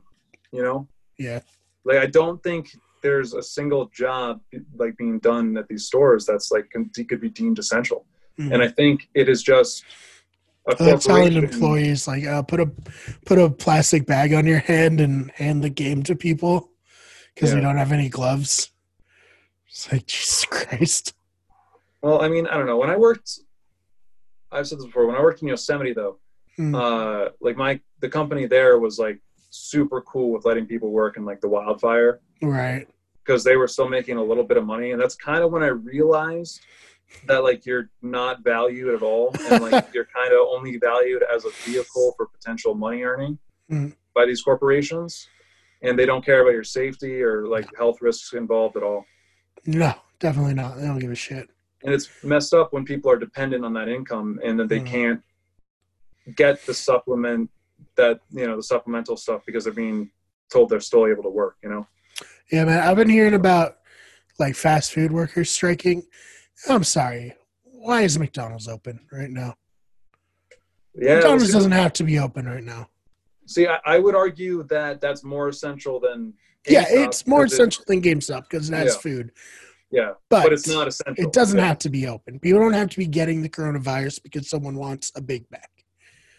[0.52, 0.86] you know
[1.17, 1.39] Yeah.
[1.86, 4.41] like i don't think there's a single job
[4.76, 8.06] like being done at these stores that's like con- could be deemed essential
[8.38, 8.52] Mhm.
[8.54, 9.86] and i think it is just
[10.69, 12.69] a They're telling employees like uh, put a
[13.26, 16.71] put a plastic bag on your hand and hand the game to people
[17.34, 17.67] because we Yeah.
[17.67, 18.71] don't have any gloves.
[19.69, 21.13] It's like Jesus Christ.
[22.02, 22.78] Well, I mean, I don't know.
[22.78, 23.40] When I worked,
[24.52, 25.08] I've said this before.
[25.08, 26.20] When I worked in Yosemite, though,
[26.56, 26.74] Hmm.
[26.74, 29.20] uh, like my the company there was like
[29.52, 32.88] super cool with letting people work in like the wildfire Right.
[33.24, 35.62] because they were still making a little bit of money, and that's kind of when
[35.64, 36.62] I realized
[37.26, 41.46] that like you're not valued at all, and like you're kind of only valued as
[41.46, 43.38] a vehicle for potential money earning
[43.70, 43.90] Hmm.
[44.16, 45.28] by these corporations,
[45.82, 49.06] and they don't care about your safety or like health risks involved at all.
[49.66, 50.78] No, definitely not.
[50.78, 51.50] They don't give a shit.
[51.84, 54.86] And it's messed up when people are dependent on that income and that they Mm.
[54.86, 55.22] can't
[56.36, 57.50] get the supplement
[57.96, 60.10] that you know the supplemental stuff because they're being
[60.52, 61.88] told they're still able to work you know
[62.52, 62.80] Yeah, man.
[62.88, 63.78] I've been hearing about
[64.40, 66.04] like fast food workers striking.
[66.70, 67.34] I'm sorry.
[67.63, 69.56] Why is McDonald's open right now?
[70.96, 72.90] yeah McDonald's doesn't have to be open right now.
[73.46, 76.34] see I, I would argue that that's more essential than
[76.68, 79.00] yeah, it's more because it- essential than GameStop because it has Yeah.
[79.02, 79.32] food.
[79.91, 81.65] Yeah But, but, it's not essential It doesn't yeah.
[81.67, 82.39] have to be open.
[82.39, 85.69] People don't have to be getting the coronavirus because someone wants a Big Mac.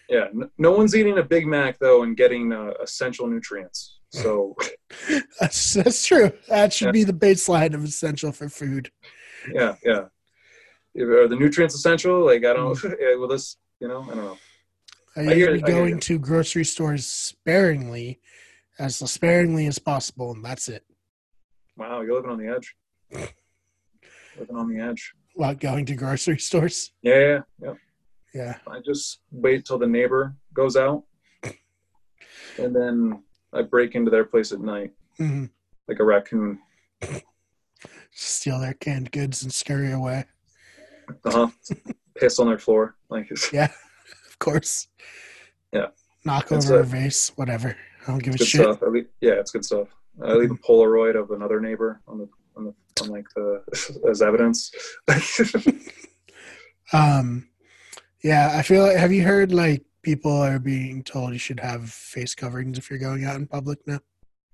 [0.09, 4.57] yeah no, no one's eating a big mac though and getting uh, essential nutrients so
[5.41, 6.33] That's that's true.
[6.49, 6.93] That should Yeah.
[7.01, 8.91] be the baseline of essential for food.
[9.53, 10.05] yeah yeah
[10.99, 12.97] are the nutrients essential like i don't Mm.
[13.01, 14.39] yeah, well this you know i don't know
[15.17, 18.21] I hear need to you, be I hear going to to grocery stores sparingly,
[18.79, 20.85] as sparingly as possible, and that's it.
[21.77, 22.75] wow you're living on the edge
[23.13, 26.93] living on the edge While going to grocery stores.
[27.03, 27.75] yeah yeah yeah
[28.35, 28.55] Yeah.
[28.67, 31.05] I just wait till the neighbor goes out,
[32.59, 35.47] and then I break into their place at night hmm
[35.89, 36.59] like a raccoon.
[38.11, 40.27] steal their canned goods and scurry away.
[41.25, 41.49] Uh huh.
[42.15, 43.71] Piss on their floor, like Yeah,
[44.29, 44.89] of course.
[45.73, 45.87] Yeah.
[46.27, 47.75] Knock It's over a- a vase, whatever.
[48.07, 48.61] I don't give a shit.
[48.61, 48.81] stuff.
[49.23, 49.89] Yeah, it's good stuff.
[50.23, 53.63] I leave a Polaroid of another neighbor on the on the on like the
[54.11, 54.71] as evidence.
[56.91, 57.51] Um,
[58.25, 58.97] yeah, I feel like.
[58.97, 62.99] Have you heard like people are being told you should have face coverings if you're
[62.99, 64.01] going out in public now?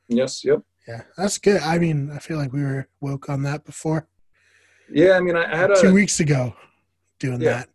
[0.08, 0.44] yes.
[0.44, 0.58] Yep.
[0.88, 1.62] Yeah, that's good.
[1.62, 4.08] I mean, I feel like we were woke on that before.
[4.90, 5.12] Yeah.
[5.12, 6.56] I mean, I, had a Two weeks ago,
[7.20, 7.50] doing Yeah.
[7.58, 7.68] that.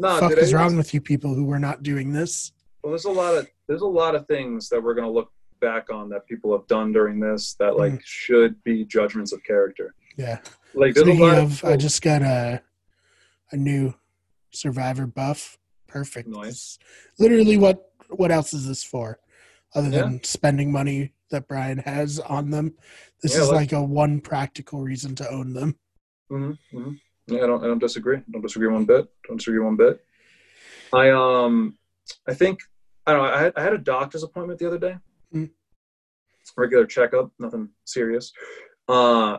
[0.00, 0.18] no.
[0.18, 2.50] Fuck is I- wrong with you people who were not doing this?
[2.82, 5.30] Well, there's a lot of there's a lot of things that we're gonna look
[5.62, 8.00] back on that people have done during this that like Mm.
[8.04, 9.94] should be judgments of character.
[10.18, 10.40] Yeah.
[10.74, 12.62] Like Speaking lot of, I just got a
[13.52, 13.94] a new
[14.50, 15.56] Survivor buff.
[15.86, 16.28] Perfect.
[16.28, 16.78] Nice.
[17.18, 19.18] Literally, what what else is this for,
[19.74, 20.02] other Yeah.
[20.02, 22.74] than spending money that Brian has on them?
[23.22, 25.78] This Yeah, is like- like a one practical reason to own them.
[26.28, 26.92] hmm hmm
[27.28, 27.62] Yeah, I don't.
[27.64, 28.16] I don't disagree.
[28.18, 29.06] I don't disagree one bit.
[29.28, 30.04] Don't disagree one bit.
[30.92, 31.78] I um,
[32.26, 32.60] I think
[33.06, 33.32] I don't know.
[33.32, 34.96] I had, I had a doctor's appointment the other day.
[35.34, 35.50] Mm.
[36.56, 38.32] Regular checkup, nothing serious.
[38.88, 39.38] Uh,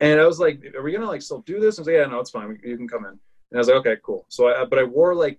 [0.00, 2.06] and I was like, "Are we gonna like still do this?" I was like, "Yeah,
[2.06, 2.58] no, it's fine.
[2.62, 3.18] You can come in." And
[3.54, 5.38] I was like, "Okay, cool." So I, but I wore like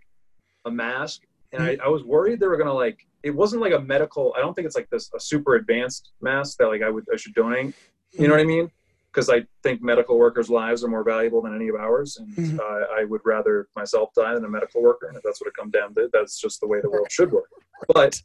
[0.66, 3.06] a mask, and I, I was worried they were gonna like.
[3.24, 4.34] It wasn't like a medical.
[4.38, 7.18] I don't think it's like this a super advanced mask that like I would I
[7.18, 7.76] should donate.
[8.14, 8.72] You know what I mean?
[9.12, 12.60] Because I think medical workers' lives are more valuable than any of ours, and Mhm.
[12.60, 15.08] uh, I would rather myself die than a medical worker.
[15.08, 17.32] And if that's what it comes down to, that's just the way the world should
[17.32, 17.50] work.
[17.94, 18.22] But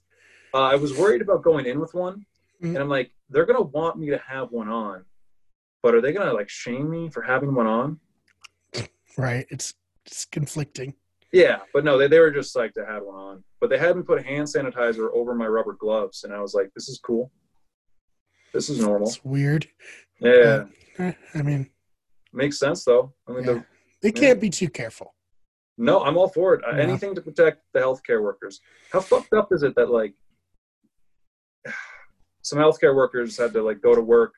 [0.54, 2.24] uh, I was worried about going in with one,
[2.62, 2.68] Mhm.
[2.68, 5.04] and I'm like, they're gonna want me to have one on,
[5.82, 8.00] but are they gonna like shame me for having one on?
[9.16, 9.46] Right?
[9.50, 9.74] It's
[10.06, 10.94] it's conflicting.
[11.32, 13.44] Yeah, but no, they, they were just psyched to have one on.
[13.60, 16.70] But they had me put hand sanitizer over my rubber gloves, and I was like,
[16.74, 17.30] this is cool.
[18.52, 19.08] This is normal.
[19.08, 19.68] It's weird.
[20.18, 20.64] Yeah,
[20.98, 21.70] Eh, I mean,
[22.32, 23.14] makes sense though.
[23.28, 23.62] I mean, yeah.
[24.02, 25.14] they can't be too careful.
[25.78, 26.64] no, I'm all for it.
[26.64, 26.82] Uh, Yeah.
[26.82, 28.60] Anything to protect the healthcare workers.
[28.92, 30.14] How fucked up is it that like
[32.42, 34.34] some healthcare workers had to like go to work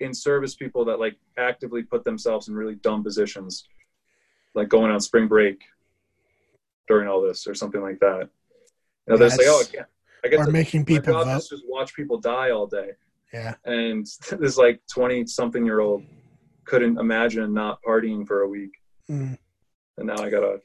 [0.00, 3.64] in service people that like actively put themselves in really dumb positions,
[4.54, 5.60] like going on spring break
[6.88, 8.28] during all this or something like that.
[9.06, 9.86] You know, they're like, oh, I can't.
[10.24, 11.36] I get Or to making my people vote.
[11.36, 12.90] is just watch people die all day.
[13.32, 13.54] Yeah.
[13.64, 14.06] And
[14.38, 16.04] this like twenty something year old
[16.64, 18.70] couldn't imagine not partying for a week,
[19.10, 19.36] Mm.
[19.98, 20.60] and now I gotta.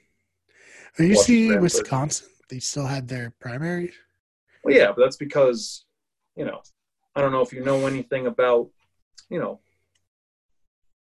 [0.99, 2.27] Are you see Wisconsin?
[2.49, 3.93] They still had their primary.
[4.63, 5.85] Well, yeah, but that's because
[6.35, 6.61] you know
[7.15, 8.69] I don't know if you know anything about
[9.29, 9.59] you know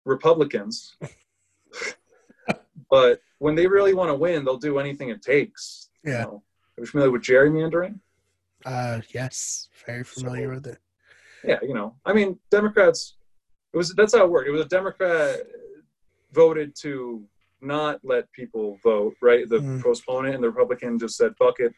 [0.04, 0.96] Republicans,
[2.90, 5.90] but when they really want to win, they'll do anything it takes.
[6.04, 6.22] you Yeah.
[6.24, 6.42] know.
[6.76, 8.00] Are you familiar with gerrymandering?
[8.64, 10.78] Uh, yes, very familiar So- with it.
[11.44, 13.16] yeah, you know, I mean, Democrats.
[13.72, 14.48] It was that's how it worked.
[14.48, 15.40] It was a Democrat
[16.32, 17.24] voted to
[17.62, 19.48] not let people vote, right?
[19.48, 19.82] The Mm.
[19.82, 21.72] postpone it, and the Republican just said, "Fuck it."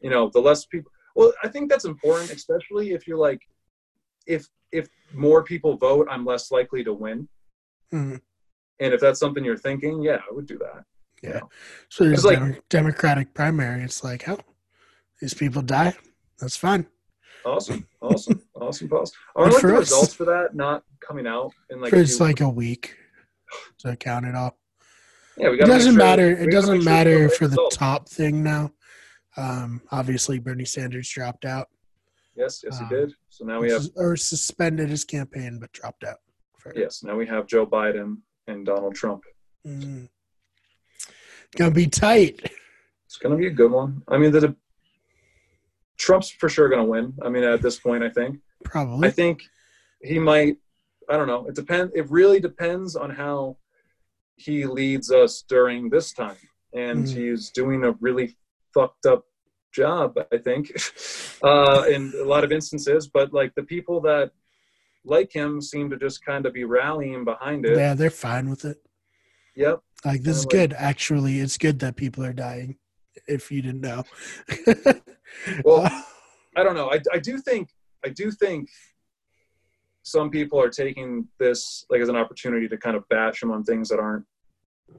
[0.00, 0.90] You know, the less people.
[1.14, 3.40] Well, I think that's important, especially if you're like,
[4.26, 7.28] if if more people vote, I'm less likely to win.
[7.92, 8.20] Mhm.
[8.80, 10.84] And if that's something you're thinking, yeah, I would do that.
[11.22, 11.40] Yeah.
[11.88, 13.84] So there's It's like- Demo- Democratic primary.
[13.84, 14.40] It's like, oh,
[15.20, 15.94] these people die.
[16.40, 16.88] That's fine.
[17.46, 19.16] Awesome, awesome, awesome, awesome.
[19.36, 19.80] I Good like the us.
[19.80, 22.96] results for that not coming out in like it's like a week
[23.78, 24.58] to count it all.
[25.36, 26.30] yeah, we It gotta make doesn't sure- matter.
[26.30, 27.76] It doesn't matter for the results.
[27.76, 28.72] top thing now.
[29.36, 31.68] Um, obviously, Bernie Sanders dropped out,
[32.36, 33.12] Yes, yes, he Um, did.
[33.28, 36.18] So now we have or suspended his campaign, but dropped out.
[36.74, 38.18] Yes, now we have Joe Biden
[38.48, 39.22] and Donald Trump.
[39.66, 40.08] Mm.
[41.56, 42.40] Gonna be tight.
[43.06, 44.02] It's going to be a good one.
[44.08, 44.56] I mean, the, the
[45.98, 47.14] Trump's for sure going to win.
[47.22, 48.40] I mean, at this point, I think.
[48.64, 49.06] Probably.
[49.06, 49.42] I think
[50.02, 50.56] he might.
[51.08, 51.46] I don't know.
[51.46, 51.92] It depends.
[51.94, 53.58] It really depends on how
[54.36, 56.36] he leads us during this time,
[56.72, 57.14] and Mm.
[57.14, 58.36] he's doing a really
[58.74, 59.24] fucked up
[59.72, 60.18] job.
[60.32, 60.70] I think,
[61.42, 63.08] uh, in a lot of instances.
[63.08, 64.32] But like the people that
[65.04, 67.76] like him seem to just kind of be rallying behind it.
[67.76, 68.78] yeah, they're fine with it.
[69.56, 69.80] Yep.
[70.04, 70.72] Like this is like- good.
[70.76, 72.76] Actually, it's good that people are dying.
[73.28, 74.04] If you didn't know.
[75.64, 75.82] Well,
[76.56, 76.90] I don't know.
[76.90, 77.68] I, I do think
[78.04, 78.68] I do think
[80.02, 83.64] some people are taking this like as an opportunity to kind of bash him on
[83.64, 84.24] things that aren't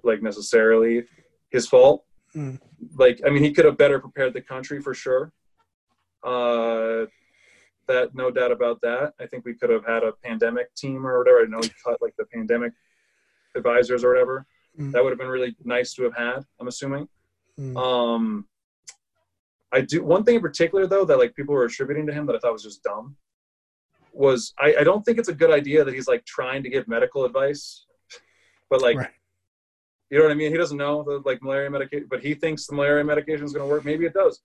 [0.03, 1.03] like necessarily
[1.51, 2.03] his fault.
[2.35, 2.55] Hmm.
[2.95, 5.31] Like I mean, he could have better prepared the country for sure.
[6.23, 7.05] Uh,
[7.87, 9.13] that no doubt about that.
[9.19, 11.41] I think we could have had a pandemic team or whatever.
[11.41, 12.73] I know he cut like the pandemic
[13.55, 14.45] advisors or whatever.
[14.75, 14.91] Hmm.
[14.91, 16.43] That would have been really nice to have had.
[16.59, 17.07] I'm assuming.
[17.57, 17.77] Mm.
[17.77, 18.47] Um,
[19.71, 22.35] I do one thing in particular though that like people were attributing to him that
[22.35, 23.15] I thought was just dumb
[24.11, 26.87] was I, I don't think it's a good idea that he's like trying to give
[26.87, 27.85] medical advice,
[28.69, 29.09] but like Right.
[30.09, 30.51] You know what I mean.
[30.51, 33.67] He doesn't know the like malaria medication, but he thinks the malaria medication is going
[33.67, 33.85] to work.
[33.85, 34.41] Maybe it does.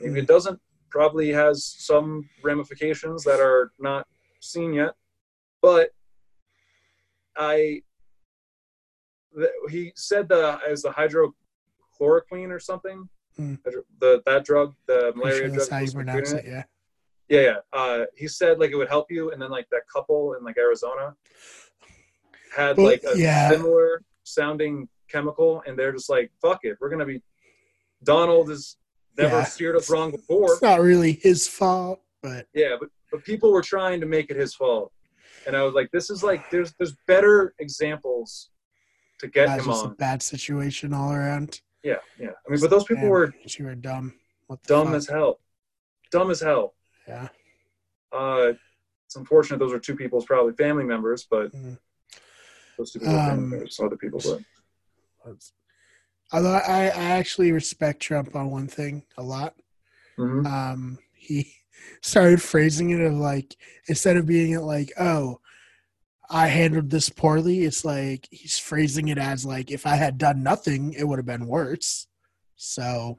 [0.00, 0.58] Maybe it doesn't.
[0.90, 4.06] Probably has some ramifications that are not
[4.40, 4.94] seen yet.
[5.60, 5.90] But
[7.36, 7.82] I,
[9.34, 13.08] the, he said the as the hydrochloroquine or something.
[13.36, 13.54] Hmm.
[14.00, 15.70] The that drug, the malaria sure drug.
[15.70, 16.44] how you pronounce it.
[16.46, 16.64] Yeah.
[17.28, 17.56] yeah, yeah.
[17.72, 20.58] Uh, he said like it would help you, and then like that couple in like
[20.58, 21.14] Arizona
[22.54, 23.48] had like a yeah.
[23.50, 27.22] similar sounding chemical, and they're just like, "Fuck it, we're gonna be."
[28.02, 28.76] Donald has
[29.16, 29.44] never Yeah.
[29.44, 30.52] steered us wrong before.
[30.54, 34.36] It's not really his fault, but Yeah, but but people were trying to make it
[34.36, 34.90] his fault,
[35.46, 38.50] and I was like, "This is like there's there's better examples
[39.18, 41.60] to get that's him just a on." bad situation all around.
[41.82, 42.30] Yeah, yeah.
[42.46, 44.14] I mean, but those people Man, were you were dumb.
[44.46, 44.96] What the dumb fuck?
[44.96, 45.40] as hell,
[46.10, 46.74] dumb as hell.
[47.06, 47.28] yeah.
[48.12, 48.52] Uh,
[49.06, 51.78] it's unfortunate those are two people's probably family members, but Mm.
[52.78, 54.20] those two people are family Um, members, other people.
[54.24, 54.40] But
[55.24, 55.52] That's-
[56.34, 59.54] Although I, I actually respect Trump on one thing a lot.
[60.18, 60.46] Mhm.
[60.46, 61.52] Um, he
[62.02, 63.54] started phrasing it of like
[63.88, 65.40] instead of being it like, oh,
[66.30, 70.42] I handled this poorly, it's like he's phrasing it as like if I had done
[70.42, 72.06] nothing, it would have been worse.
[72.56, 73.18] So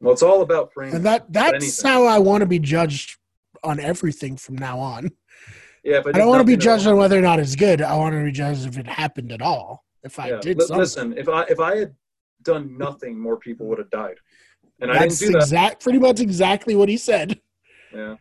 [0.00, 0.96] well, it's all about framing.
[0.96, 3.16] and that that's how I want to be judged
[3.62, 5.10] on everything from now on.
[5.82, 7.80] yeah, but I don't want to be judged on whether or not it's good.
[7.80, 9.83] I want to be judged if it happened at all.
[10.04, 10.40] If I Yeah.
[10.40, 10.78] did Li- something.
[10.78, 11.94] listen, if I if I had
[12.42, 14.16] done nothing, more people would have died,
[14.80, 15.44] and I That's didn't do that.
[15.44, 17.40] exact, pretty much exactly what he said.
[17.92, 18.16] Yeah,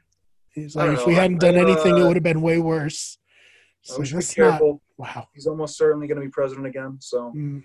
[0.54, 3.18] He's like, if we hadn't I- done anything, it uh, would have been way worse.
[3.90, 4.82] Uh, So we should be that's not careful.
[4.98, 5.28] wow.
[5.34, 6.98] He's almost certainly going to be president again.
[7.02, 7.64] So Mm.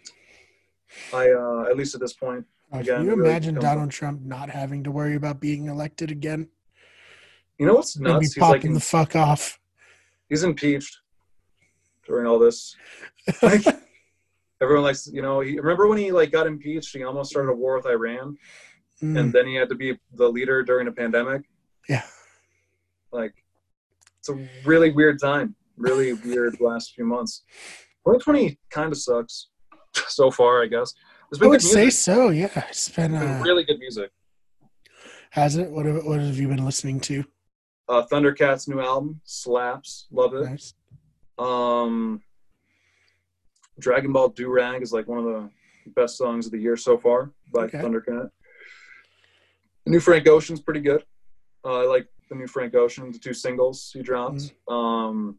[1.12, 4.20] I, uh, at least at this point, Uh, Again, Can you really imagine Donald Trump
[4.22, 6.48] not having to worry about being elected again?
[7.58, 8.20] you know what's He'd be nuts?
[8.26, 9.58] He's popping like in- the fuck off.
[10.28, 10.98] he's impeached
[12.06, 12.76] during all this.
[13.42, 13.62] Like,
[14.62, 15.40] everyone likes, you know.
[15.40, 16.94] He, remember when he like got impeached?
[16.96, 18.36] He almost started a war with Iran,
[19.02, 19.16] Mm.
[19.16, 21.42] and then he had to be the leader during a pandemic.
[21.88, 22.02] Yeah.
[23.12, 23.32] Like,
[24.18, 25.54] it's a really weird time.
[25.76, 27.44] Really weird last few months.
[28.04, 29.50] 2020 kind of sucks
[30.08, 30.92] so far, I guess.
[31.30, 32.30] There's I been i would say so.
[32.30, 33.12] Yeah, it's been.
[33.12, 34.10] There's been Uh, really good music.
[35.30, 35.70] has it?
[35.70, 37.24] What have, what have you been listening to?
[37.88, 40.44] Uh, Thundercats new album slaps, love it.
[40.44, 40.74] Nice.
[41.38, 42.20] Um,
[43.78, 45.50] Dragon Ball Durag is like one of the
[45.94, 47.78] best songs of the year so far by Okay.
[47.78, 48.30] Thundercat.
[49.84, 51.04] The new Frank Ocean's pretty good.
[51.64, 54.36] Uh, I like the new Frank Ocean, the two singles he dropped.
[54.68, 54.74] Mm-hmm.
[54.74, 55.38] Um,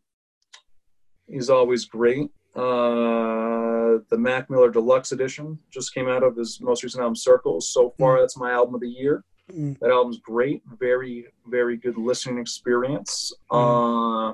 [1.27, 2.29] he's always great.
[2.55, 7.69] Uh, the Mac Miller Deluxe Edition just came out of his most recent album, Circles.
[7.71, 9.23] So far, that's my album of the year.
[9.51, 9.77] Mm.
[9.79, 10.61] That album's great.
[10.79, 13.31] Very, very good listening experience.
[13.51, 14.33] Uh,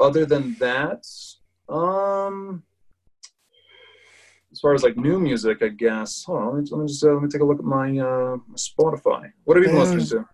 [0.00, 1.04] other than that,
[1.68, 2.62] um,
[4.60, 6.22] as far as like new music, I guess.
[6.24, 7.88] Hold on, let me, let me just uh, let me take a look at my
[7.98, 9.32] uh, Spotify.
[9.44, 10.26] What have you been listening to?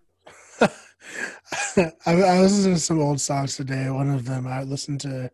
[2.05, 3.89] I, I listened to some old songs today.
[3.89, 5.31] One of them, I listened to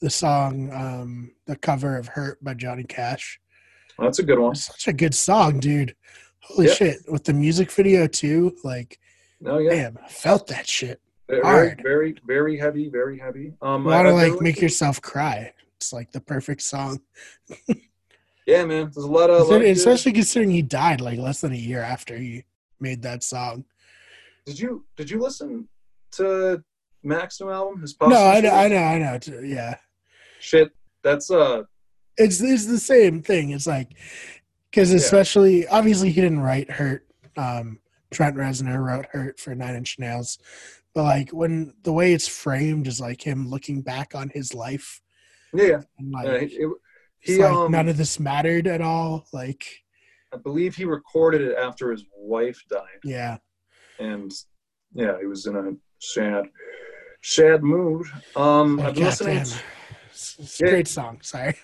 [0.00, 3.38] the song, um, the cover of "Hurt" by Johnny Cash.
[4.00, 4.56] Oh, that's a good one.
[4.56, 5.94] Such a good song, dude.
[6.40, 6.74] Holy Yeah.
[6.74, 6.96] shit!
[7.06, 8.98] With the music video too, like,
[9.40, 11.00] No, yeah, damn, I felt that shit.
[11.28, 11.80] very, hard.
[11.84, 13.52] very, very heavy, very heavy.
[13.62, 15.52] Um, You want to like make yourself cry.
[15.76, 17.00] It's like the perfect song,
[18.46, 18.90] Yeah, man.
[18.92, 21.56] There's a lot of, lot of good- especially considering he died like less than a
[21.56, 22.44] year after he
[22.80, 23.64] made that song.
[24.46, 25.68] Did you did you listen
[26.12, 26.62] to
[27.04, 27.80] Mac's new album?
[27.80, 29.18] His No, I know, I know, I know.
[29.42, 29.76] Yeah,
[30.40, 30.72] Shit,
[31.04, 31.62] that's uh,
[32.16, 33.50] it's it's the same thing.
[33.50, 33.90] It's like
[34.70, 34.96] because Yeah.
[34.96, 37.78] especially obviously he didn't write "Hurt." Um,
[38.12, 40.38] Trent Reznor wrote "Hurt" for Nine Inch Nails,
[40.94, 45.00] but like when the way it's framed is like him looking back on his life
[45.54, 45.80] yeah, yeah.
[45.98, 46.68] and like yeah it- it-
[47.22, 49.26] he like um, none of this mattered at all.
[49.32, 49.64] Like
[50.34, 53.38] I believe he recorded it after his wife died, yeah,
[53.98, 54.30] and
[54.94, 56.44] yeah, he was in a sad,
[57.22, 58.06] sad mood.
[58.36, 59.38] Um, like, I've been listening.
[59.38, 59.58] goddamn.
[60.10, 60.70] It's, it's a Yeah.
[60.70, 61.20] great song.
[61.22, 61.54] Sorry.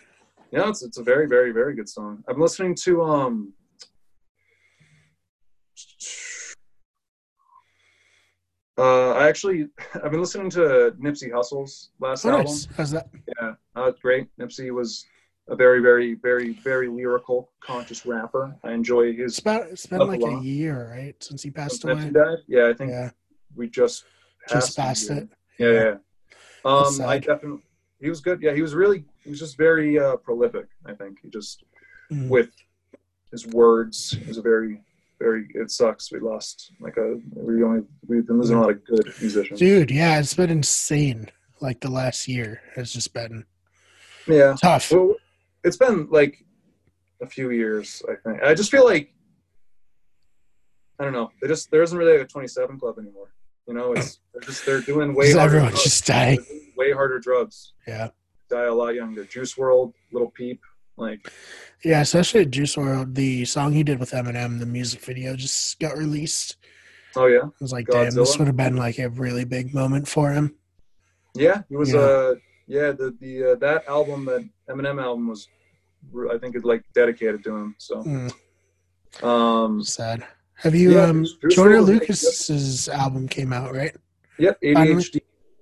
[0.52, 2.24] Yeah, it's it's a very very very good song.
[2.28, 3.52] I'm listening to um.
[8.76, 9.68] Uh, I actually
[10.02, 12.44] I've been listening to Nipsey Hussle's last Oh, album.
[12.46, 12.68] nice.
[12.76, 13.08] How's that?
[13.40, 14.28] Yeah, uh, great.
[14.38, 15.06] Nipsey was
[15.48, 18.54] a very, very, very, very lyrical, conscious rapper.
[18.62, 19.38] I enjoy It's his.
[19.38, 20.42] about it's been like a lot.
[20.42, 21.94] year, right, since he passed Since away.
[22.10, 22.38] Nipsey died.
[22.46, 23.10] Yeah, I think Yeah,
[23.56, 24.04] we just
[24.48, 25.28] just passed it.
[25.58, 25.94] Yeah, yeah.
[26.64, 27.62] That's Um, I definitely.
[28.00, 28.40] He was good.
[28.42, 29.04] Yeah, he was really.
[29.24, 30.66] He was just very uh, prolific.
[30.86, 31.64] I think he just
[32.10, 32.28] Mm.
[32.30, 32.48] with
[33.30, 34.12] his words.
[34.12, 34.80] He was a very
[35.18, 35.46] very.
[35.54, 36.10] It sucks.
[36.12, 37.18] We lost like a.
[37.34, 39.58] We only we've been losing a lot of good musicians.
[39.58, 41.28] Dude, yeah, it's been insane.
[41.60, 43.44] Like the last year has just been
[44.26, 44.56] Yeah.
[44.62, 44.90] tough.
[44.92, 45.16] Well,
[45.64, 46.44] it's been like
[47.22, 48.02] a few years.
[48.08, 48.42] I think.
[48.42, 49.12] I just feel like
[51.00, 51.30] I don't know.
[51.40, 53.32] They just there isn't really like a 27 club anymore.
[53.66, 55.84] You know, it's they're just they're doing way harder everyone's drugs.
[55.84, 56.44] just dying.
[56.76, 57.72] Way harder drugs.
[57.86, 58.08] Yeah.
[58.50, 59.24] Die a lot younger.
[59.24, 60.60] Juice WRLD, Lil Peep,
[60.96, 61.30] like
[61.84, 65.78] Yeah, especially at Juice WRLD, the song he did with Eminem, the music video just
[65.80, 66.56] got released.
[67.14, 70.08] oh yeah, I was like, damn, this would have been like a really big moment
[70.08, 70.54] for him.
[71.34, 71.62] yeah.
[71.70, 72.00] It was Yeah.
[72.00, 72.34] uh
[72.68, 75.48] yeah the the uh, that album that Eminem album was
[76.34, 77.74] I think it's like dedicated to him.
[77.78, 78.32] So Mm,
[79.22, 80.24] um sad.
[80.64, 81.80] Have you Yeah, um Joyner.
[81.80, 83.94] Lucas's album came out, right?
[84.38, 84.94] Yep, Finally?
[84.94, 85.20] ADHD.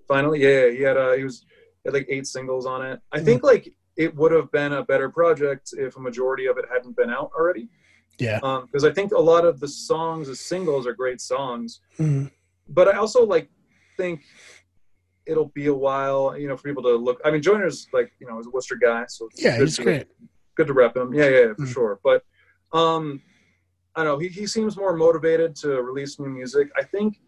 [0.09, 1.45] Finally, yeah, yeah, he had uh, he was
[1.85, 3.01] had like eight singles on it.
[3.13, 3.25] I Hmm.
[3.25, 6.97] think like it would have been a better project if a majority of it hadn't
[6.97, 7.69] been out already.
[8.19, 8.41] Yeah.
[8.67, 12.31] Because I think a lot of the songs as singles are great songs, Mm,
[12.69, 13.49] but I also like
[13.97, 14.21] think
[15.27, 17.21] it'll be a while, you know, for people to look.
[17.25, 19.83] I mean, Joyner's like you know is a Worcester guy, so yeah, good he's to-
[19.85, 20.07] great.
[20.55, 21.13] good to rep him.
[21.13, 21.73] Yeah, yeah, yeah, for Mm.
[21.73, 22.01] sure.
[22.03, 22.25] But
[22.73, 23.23] um,
[23.95, 24.19] I don't know.
[24.19, 26.71] He he seems more motivated to release new music.
[26.77, 27.21] I think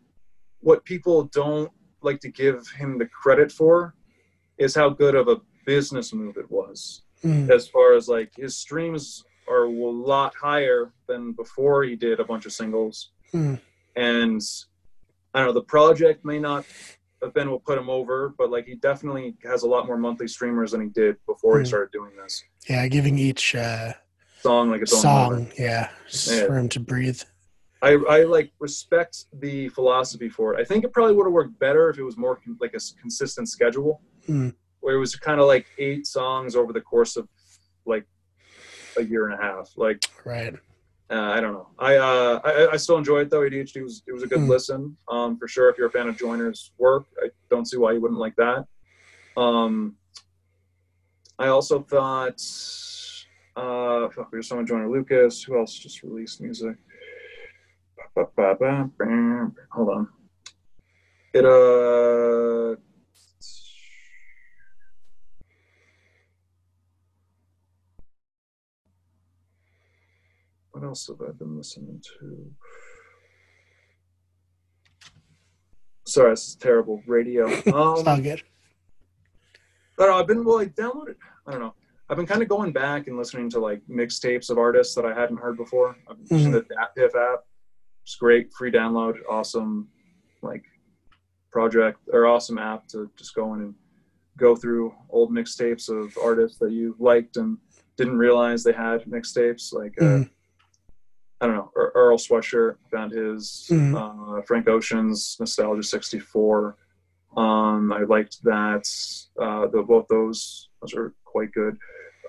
[0.61, 1.70] what people don't
[2.03, 3.94] like to give him the credit for
[4.59, 5.36] is how good of a
[5.66, 7.03] business move it was.
[7.24, 12.20] Mm, As far as like his streams are a lot higher than before he did
[12.20, 13.59] a bunch of singles, mm,
[13.96, 14.40] and
[15.34, 15.53] I don't know.
[15.55, 16.64] The project may not
[17.22, 20.28] have been what put him over, but like he definitely has a lot more monthly
[20.28, 21.68] streamers than he did before he Mm.
[21.68, 22.44] started doing this.
[22.68, 23.92] yeah, giving each uh,
[24.40, 25.48] Song like its own moment.
[25.56, 25.90] song, yeah,
[26.28, 26.46] Yeah.
[26.46, 27.20] for him to breathe.
[27.82, 30.60] I, I like respect the philosophy for it.
[30.60, 32.80] I think it probably would have worked better if it was more con- like a
[33.00, 34.50] consistent schedule, Hmm.
[34.80, 37.28] where it was kind of like eight songs over the course of
[37.86, 38.04] like
[38.96, 39.70] a year and a half.
[39.76, 40.54] Like Right.
[41.11, 41.68] Uh, I don't know.
[41.78, 43.40] I, uh, I I still enjoy it though.
[43.40, 44.48] ADHD was it was a good Hmm.
[44.50, 45.68] listen um, for sure.
[45.70, 48.66] If you're a fan of Joyner's work, I don't see why you wouldn't like that.
[49.36, 49.96] Um,
[51.38, 52.40] I also thought
[53.56, 55.42] uh, fuck, we just saw Joyner Lucas.
[55.44, 56.76] Who else just released music?
[59.72, 60.09] Hold on.
[61.32, 62.76] It uh.
[70.79, 72.53] What else have I been listening to?
[76.07, 77.47] Sorry, this is terrible radio.
[77.74, 78.43] Um, good.
[79.99, 80.20] I don't know.
[80.20, 81.16] I've been well, I downloaded.
[81.49, 81.74] I don't know.
[82.09, 85.12] I've been kind of going back and listening to like mixtapes of artists that I
[85.12, 85.97] hadn't heard before.
[86.09, 87.41] I'm using the DatPiff app.
[88.05, 89.89] It's great, free download, awesome,
[90.43, 90.62] like
[91.51, 93.74] project or awesome app to just go in and
[94.37, 97.59] go through old mixtapes of artists that you liked and
[97.97, 99.72] didn't realize they had mixtapes.
[99.72, 100.31] Like uh, Mhm.
[101.41, 103.95] I don't know, Ear- Earl Sweatshirt found his, Mhm.
[104.39, 106.76] uh, Frank Ocean's Nostalgia '64.
[107.36, 108.89] Um, I liked that.
[109.41, 111.78] Uh, the, both those those are quite good.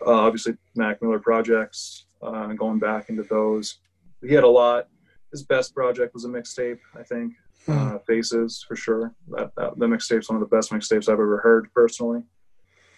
[0.06, 2.06] Uh, obviously, Mac Miller projects.
[2.22, 3.80] Uh, going back into those,
[4.22, 4.88] he had a lot.
[5.32, 7.34] His best project was a mixtape, I think.
[7.68, 9.14] Mm, Uh, Faces for sure.
[9.30, 12.24] That, that the mixtape's one of the best mixtapes I've ever heard personally.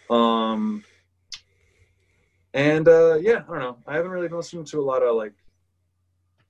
[0.09, 0.83] Um,
[2.53, 3.77] and uh, yeah, I don't know.
[3.87, 5.33] I haven't really been listening to a lot of like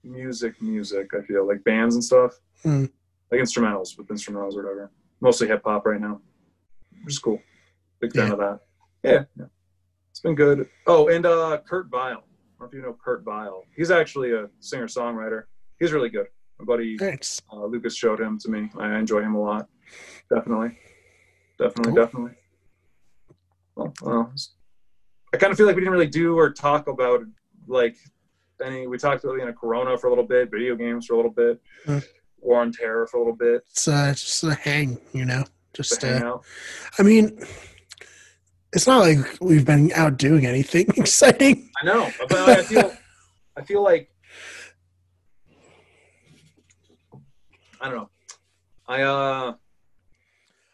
[0.04, 1.12] music, music.
[1.14, 2.86] I feel like bands and stuff, Hmm.
[3.32, 4.92] like instrumentals with instrumentals or whatever.
[5.20, 6.22] Mostly hip hop right now,
[7.04, 7.42] which is cool.
[8.00, 8.34] Big fan Yeah.
[8.34, 8.60] of that.
[9.04, 9.46] Yeah, yeah,
[10.10, 10.70] it's been good.
[10.88, 12.10] Oh, and uh, Kurt Vile.
[12.10, 13.64] I don't know if you know Kurt Vile.
[13.76, 15.44] He's actually a singer songwriter.
[15.80, 16.28] He's really good.
[16.60, 17.42] My buddy Thanks.
[17.52, 18.70] uh, Lucas showed him to me.
[18.78, 19.68] I enjoy him a lot.
[20.30, 20.78] Definitely,
[21.58, 22.04] definitely, Cool.
[22.06, 22.32] definitely.
[23.76, 24.34] Well, well,
[25.34, 27.22] I kind of feel like we didn't really do or talk about
[27.68, 27.96] like
[28.62, 28.88] any.
[28.88, 31.32] We talked about you know Corona for a little bit, video games for a little
[31.32, 32.04] bit, Mm.
[32.40, 33.64] War on Terror for a little bit.
[33.70, 35.44] It's uh, just a hang, you know.
[35.74, 36.46] Just uh, out.
[37.00, 37.40] I mean,
[38.74, 41.70] it's not like we've been out doing anything exciting.
[41.82, 42.94] I know, but I feel,
[43.58, 44.10] I feel like
[47.80, 48.10] I don't know.
[48.88, 49.54] I uh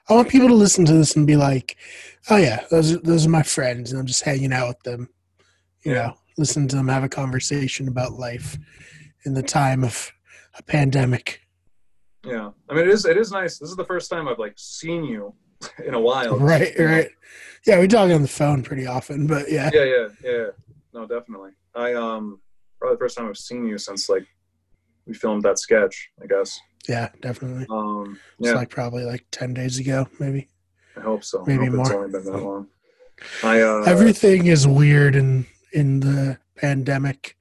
[0.09, 1.75] I want people to listen to this and be like,
[2.29, 5.09] "Oh yeah, those are, those are my friends," and I'm just hanging out with them.
[5.83, 6.07] You Yeah.
[6.07, 8.57] know, listen to them have a conversation about life
[9.25, 10.11] in the time of
[10.57, 11.41] a pandemic.
[12.25, 12.51] yeah.
[12.69, 13.57] I mean, it is it is nice.
[13.59, 15.33] This is the first time I've like seen you
[15.85, 16.37] in a while.
[16.37, 17.09] Right, right.
[17.65, 20.45] Yeah, we talk on the phone pretty often, but yeah, yeah, yeah, yeah.
[20.93, 21.51] No, definitely.
[21.75, 22.39] I um
[22.79, 24.25] probably the first time I've seen you since like
[25.05, 26.09] we filmed that sketch.
[26.21, 26.59] I guess.
[26.87, 27.65] yeah, definitely.
[27.69, 30.47] Um, It's yeah, like probably like ten days ago, maybe.
[30.95, 31.43] I hope so.
[31.45, 31.99] maybe I hope It's more.
[32.05, 32.67] only been that long.
[33.43, 35.45] I uh, Everything is weird in
[35.77, 37.37] in the pandemic.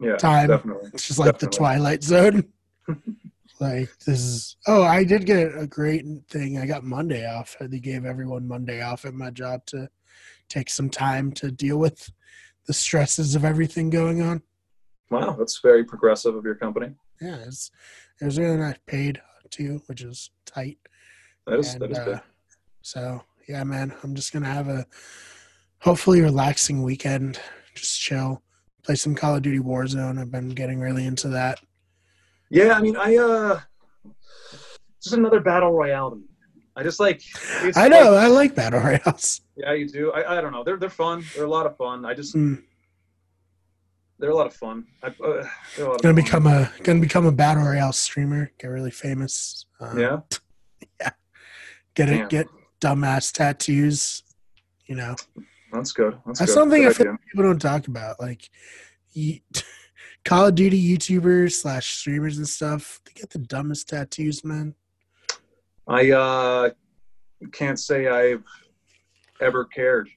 [0.00, 0.48] Yeah, time.
[0.48, 0.90] definitely.
[0.92, 2.44] It's just like the Twilight Zone.
[3.60, 4.56] like this is.
[4.66, 6.58] Oh, I did get a great thing.
[6.58, 7.56] I got Monday off.
[7.60, 9.88] They gave everyone Monday off at my job to
[10.48, 12.10] take some time to deal with
[12.66, 14.42] the stresses of everything going on.
[15.10, 16.94] Wow, that's very progressive of your company.
[17.20, 17.70] Yeah, it's
[18.20, 18.76] it was really nice.
[18.86, 19.20] Paid
[19.50, 20.78] too, which is tight.
[21.46, 22.20] That is And, that is uh, good.
[22.82, 24.86] So yeah, man, I'm just gonna have a
[25.80, 27.40] hopefully relaxing weekend.
[27.78, 28.42] Just chill,
[28.82, 30.20] play some Call of Duty Warzone.
[30.20, 31.60] I've been getting really into that.
[32.50, 33.60] Yeah, I mean, I uh,
[35.02, 36.10] just another battle royale.
[36.10, 36.22] to me.
[36.76, 37.22] I just like.
[37.62, 39.40] it's I know like- I like battle royales.
[39.56, 40.12] yeah, you do.
[40.12, 40.64] I, I don't know.
[40.64, 41.24] They're they're fun.
[41.34, 42.04] They're a lot of fun.
[42.04, 42.62] I just Mm.
[44.18, 44.86] they're a lot of fun.
[45.02, 46.14] I, uh, they're a lot Gonna fun.
[46.14, 48.50] become a gonna become a battle royale streamer.
[48.58, 49.66] Get really famous.
[49.80, 50.18] Um, yeah.
[51.94, 52.22] Get Damn.
[52.22, 52.28] it.
[52.28, 52.46] Get
[52.80, 54.22] dumbass tattoos.
[54.86, 55.16] You know,
[55.72, 56.18] That's good.
[56.26, 56.54] That's, that's good.
[56.54, 58.20] something Good I feel people don't talk about.
[58.20, 58.48] Like,
[59.12, 59.40] you,
[60.24, 63.00] Call of Duty YouTubers slash streamers and stuff.
[63.04, 64.74] They get the dumbest tattoos, man.
[65.86, 66.70] I uh,
[67.52, 68.44] can't say I've
[69.40, 70.10] ever cared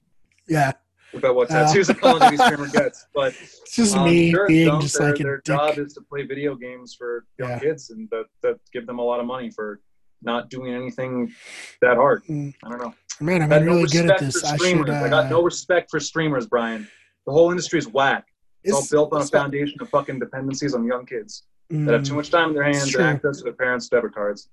[0.46, 0.72] Yeah,
[1.14, 4.30] about what Uh, tattoos a Call of Duty streamer gets, but it's just um, me
[4.32, 5.44] sure, being just their, like a their dick.
[5.44, 7.58] job is to play video games for young Yeah.
[7.58, 9.80] kids, and that that give them a lot of money for
[10.22, 11.32] not doing anything
[11.80, 12.24] that hard.
[12.24, 12.54] Mm.
[12.64, 12.94] I don't know.
[13.20, 14.42] Man, I've I got no really good at this.
[14.44, 14.60] I should.
[14.60, 14.90] streamers.
[14.90, 16.88] I got uh, no respect for streamers, Brian.
[17.26, 18.24] The whole industry is whack.
[18.64, 22.04] It's all built on a it's foundation of fucking dependencies on young kids that have
[22.04, 24.48] too Mm, much time in their hands It's and access to their parents' debit cards.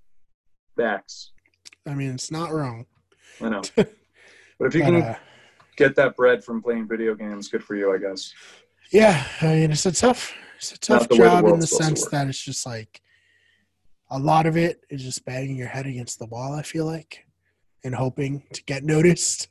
[0.78, 1.32] Backs.
[1.86, 2.86] I mean, it's not wrong.
[3.41, 3.61] I know.
[3.76, 3.88] but
[4.59, 5.15] if you can uh,
[5.76, 8.34] get that bread from playing video games, good for you, I guess.
[8.91, 12.41] yeah, I mean, it's a tough, it's a tough job in the sense that it's
[12.41, 13.01] just like
[14.12, 16.53] a lot of it is just banging your head against the wall.
[16.53, 17.26] I feel like,
[17.84, 19.49] and hoping to get noticed.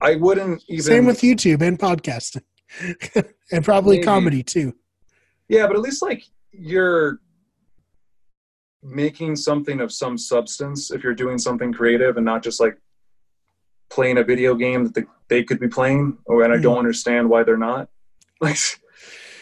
[0.00, 0.82] I wouldn't even.
[0.82, 2.42] Same with YouTube and podcasting,
[3.52, 4.04] and probably Maybe.
[4.04, 4.74] comedy too.
[5.48, 7.20] Yeah, but at least like you're
[8.82, 12.78] making something of some substance if you're doing something creative and not just like
[13.90, 16.78] playing a video game that the, they could be playing or and I don't Mhm.
[16.78, 17.88] understand why they're not.
[18.40, 18.56] Like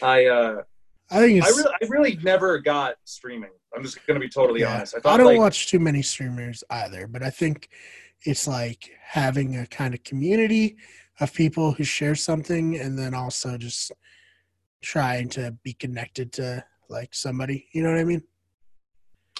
[0.02, 0.62] I uh
[1.10, 3.50] I think I really I really never got streaming.
[3.74, 4.94] I'm just gonna be totally yeah, honest.
[5.04, 7.70] I I, don't like watch too many streamers either, but I think
[8.24, 10.76] it's like having a kind of community
[11.20, 13.90] of people who share something, and then also just
[14.82, 17.68] trying to be connected to like somebody.
[17.72, 18.22] You know what I mean?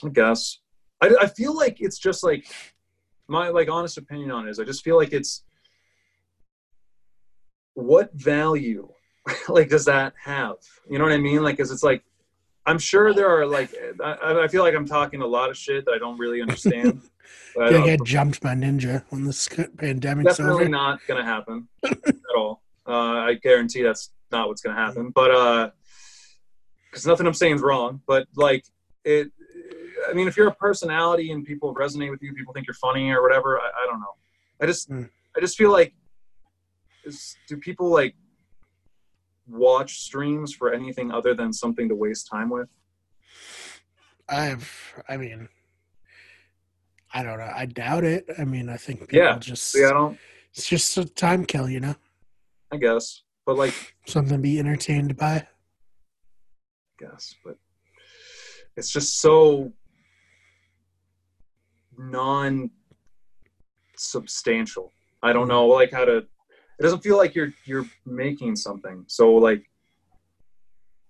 [0.04, 0.58] I guess.
[1.00, 2.46] I, I feel like it's just like
[3.28, 5.44] my like honest opinion on it is I just feel like it's
[7.74, 8.88] what value
[9.48, 10.56] like does that have?
[10.88, 11.42] You know what I mean?
[11.42, 12.02] Like, cause it's like
[12.66, 15.84] I'm sure there are like I, I feel like I'm talking a lot of shit
[15.86, 17.02] that I don't really understand.
[17.54, 20.68] but I Gonna get jumped by ninja when this pandemic's definitely over.
[20.70, 22.62] not gonna happen at all.
[22.86, 25.10] Uh, I guarantee that's not what's gonna happen.
[25.10, 25.70] But uh,
[26.90, 28.00] because nothing I'm saying is wrong.
[28.06, 28.64] But like
[29.04, 29.30] it,
[30.08, 33.10] I mean, if you're a personality and people resonate with you, people think you're funny
[33.10, 33.58] or whatever.
[33.58, 34.14] I, I don't know.
[34.60, 35.08] I just, Mm.
[35.36, 35.94] I just feel like,
[37.04, 38.14] is, do people like
[39.48, 42.68] watch streams for anything other than something to waste time with?
[44.28, 45.48] I've, I mean,
[47.12, 47.50] I don't know.
[47.54, 48.26] I doubt it.
[48.38, 49.38] I mean, I think people Yeah.
[49.38, 50.18] just, See, I don't.
[50.54, 51.94] it's just a time kill, you know,
[52.70, 53.72] I guess, but like,
[54.06, 55.36] something to be entertained by.
[55.36, 55.46] I
[56.98, 57.56] guess, but
[58.76, 59.72] it's just so
[61.96, 62.70] non
[63.96, 64.92] substantial.
[65.22, 66.26] I don't know like how to
[66.78, 69.04] it doesn't feel like you're you're making something.
[69.06, 69.68] So like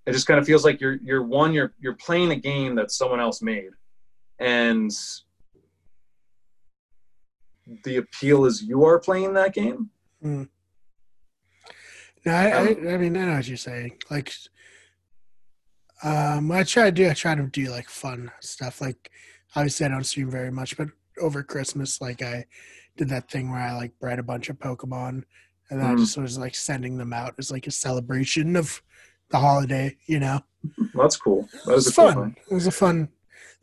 [0.07, 2.91] it just kind of feels like you're you're one you're you're playing a game that
[2.91, 3.71] someone else made
[4.39, 4.91] and
[7.85, 9.91] the appeal is you are playing that game.
[12.25, 13.99] No, I, Um, I, I mean, I know what you're saying.
[14.11, 14.33] Like,
[16.03, 18.81] um, I try to do, I try to do like fun stuff.
[18.81, 19.11] Like,
[19.55, 20.89] obviously, I don't stream very much, but
[21.21, 22.47] over Christmas, like, I
[22.97, 25.25] did that thing where I like bred a bunch of Pokemon,
[25.71, 25.99] and then I Mm.
[25.99, 28.83] just was like sending them out as like a celebration of
[29.31, 29.97] the holiday.
[30.07, 30.41] You know,
[30.95, 31.49] Well, that's cool.
[31.67, 32.23] That was a cool fun.
[32.25, 32.37] thing.
[32.51, 33.09] It was a fun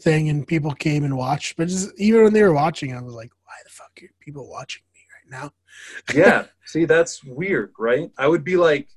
[0.01, 1.58] thing, and people came and watched.
[1.58, 4.49] But just, even when they were watching, I was like, why the fuck are people
[4.49, 5.51] watching me right now?
[6.16, 8.88] yeah see that's weird right i would be like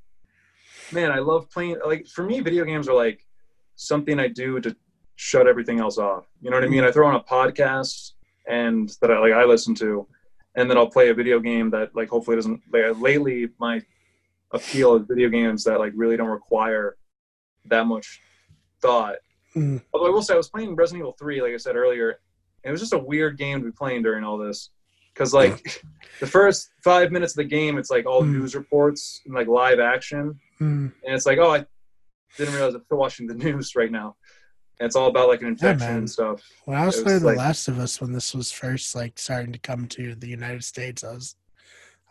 [0.92, 3.26] man i love playing like for me video games are like
[3.74, 4.74] something i do to
[5.16, 8.12] shut everything else off you know what i mean i throw on a podcast
[8.48, 10.06] and that i like i listen to
[10.58, 13.80] and then i'll play a video game that like hopefully doesn't like lately my
[14.52, 16.96] appeal is video games that like really don't require
[17.72, 18.20] that much
[18.82, 19.16] thought
[19.56, 19.82] Mm.
[19.94, 22.08] although i will say i was playing resident evil 3 like i said earlier
[22.62, 24.70] and it was just a weird game to be playing during all this
[25.14, 25.82] because like
[26.20, 28.32] the first five minutes of the game it's like all Mm.
[28.34, 30.92] news reports and like live action Mm.
[31.04, 31.64] and it's like oh I,
[32.36, 34.16] didn't realize I'm still watching the news right now.
[34.80, 35.98] And it's all about like an infection man.
[35.98, 36.40] and stuff.
[36.64, 39.52] When I was was playing The Last of Us when this was first like starting
[39.52, 41.36] to come to the United States, I was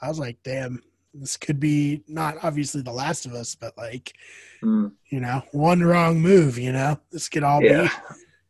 [0.02, 4.14] I was like, damn, this could be not obviously The Last of Us, but like,
[4.64, 7.84] Mm, you know, one wrong move, you know, this could all yeah.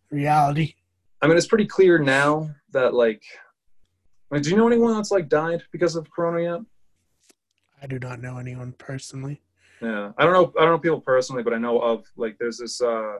[0.10, 0.74] be reality.
[1.22, 3.22] I mean, it's pretty clear now that like,
[4.32, 6.62] like, do you know anyone that's like died because of Corona yet?
[7.82, 9.42] I do not know anyone personally.
[9.82, 10.54] Yeah, I don't know.
[10.58, 12.82] I don't know people personally, but I know of like there's this.
[12.82, 13.18] uh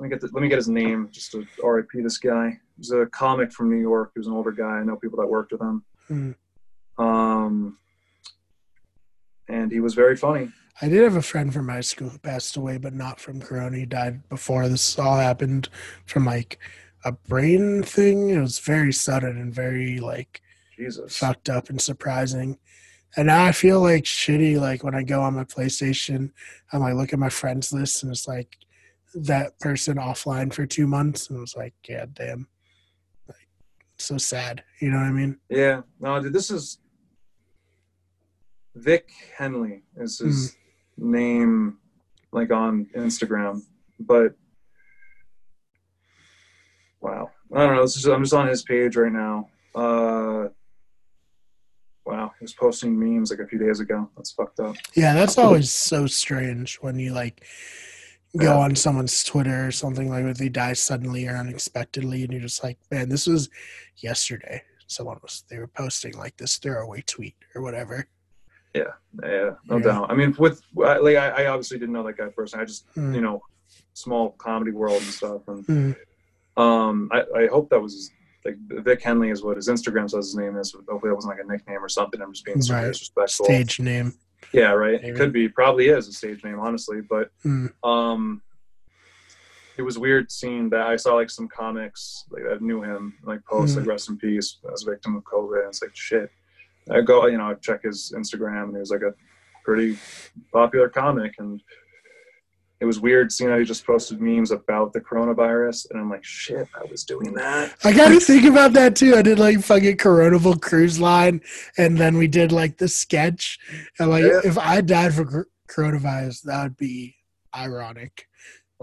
[0.00, 2.58] Let me get the, let me get his name just to RIP this guy.
[2.78, 4.12] He's a comic from New York.
[4.14, 4.78] He was an older guy.
[4.78, 5.84] I know people that worked with him.
[6.08, 6.30] Hmm.
[6.96, 7.76] Um,
[9.46, 10.48] and he was very funny.
[10.80, 13.76] I did have a friend from high school who passed away, but not from corona.
[13.76, 15.68] He died before this all happened
[16.06, 16.58] from like
[17.04, 18.30] a brain thing.
[18.30, 20.40] It was very sudden and very like
[20.74, 21.14] Jesus.
[21.14, 22.58] fucked up and surprising.
[23.18, 24.58] And now I feel like shitty.
[24.58, 26.30] Like when I go on my PlayStation,
[26.72, 28.56] I'm like look at my friends list, and it's like
[29.14, 32.46] that person offline for two months, and was like, yeah, damn,
[33.28, 33.48] like
[33.98, 34.62] so sad.
[34.80, 35.38] You know what I mean?
[35.48, 35.82] Yeah.
[35.98, 36.78] No, dude, this is
[38.74, 40.56] Vic Henley is his
[40.96, 41.78] name,
[42.32, 43.62] like on Instagram.
[43.98, 44.34] But
[47.00, 47.82] wow, I don't know.
[47.82, 49.48] This is, I'm just on his page right now.
[49.74, 50.48] Uh,
[52.06, 54.08] wow, he was posting memes like a few days ago.
[54.16, 54.76] That's fucked up.
[54.94, 57.44] Yeah, that's always so strange when you like
[58.38, 62.42] go on someone's Twitter or something like if they die suddenly or unexpectedly, and you're
[62.42, 63.48] just like, man, this was
[63.96, 64.62] yesterday.
[64.86, 68.06] Someone was they were posting like this throwaway tweet or whatever.
[68.74, 68.84] Yeah,
[69.22, 69.82] yeah, no Yeah.
[69.82, 70.10] doubt.
[70.10, 72.62] I mean, with like I, I obviously didn't know that guy personally.
[72.62, 73.14] I just Hmm.
[73.14, 73.42] you know,
[73.94, 75.42] small comedy world and stuff.
[75.48, 76.62] And Hmm.
[76.62, 78.10] um, I, I hope that was
[78.44, 80.72] like Vic Henley is what his Instagram says his name is.
[80.72, 82.20] Hopefully, that wasn't like a nickname or something.
[82.22, 82.86] I'm just being Right.
[82.88, 83.44] disrespectful.
[83.46, 84.14] Stage name.
[84.52, 85.00] Yeah, right.
[85.02, 85.16] Maybe.
[85.16, 85.48] Could be.
[85.48, 87.00] Probably is a stage name, honestly.
[87.02, 87.66] But Hmm.
[87.84, 88.42] um,
[89.76, 90.86] it was weird seeing that.
[90.86, 93.80] I saw like some comics like that knew him like post Hmm.
[93.80, 95.60] like rest in peace as a victim of COVID.
[95.60, 96.30] And it's like shit.
[96.90, 99.14] I go, you know, I check his Instagram and he was like a
[99.64, 99.96] pretty
[100.52, 101.62] popular comic and.
[102.80, 106.24] It was weird seeing how he just posted memes about the coronavirus, and I'm like,
[106.24, 109.14] "Shit, I was doing that." I got to think about that too.
[109.16, 111.42] I did like fucking Coronable Cruise Line,
[111.76, 113.58] and then we did like the sketch.
[113.98, 114.40] And like, Yeah.
[114.44, 117.16] if I died for coronavirus, that would be
[117.54, 118.26] ironic.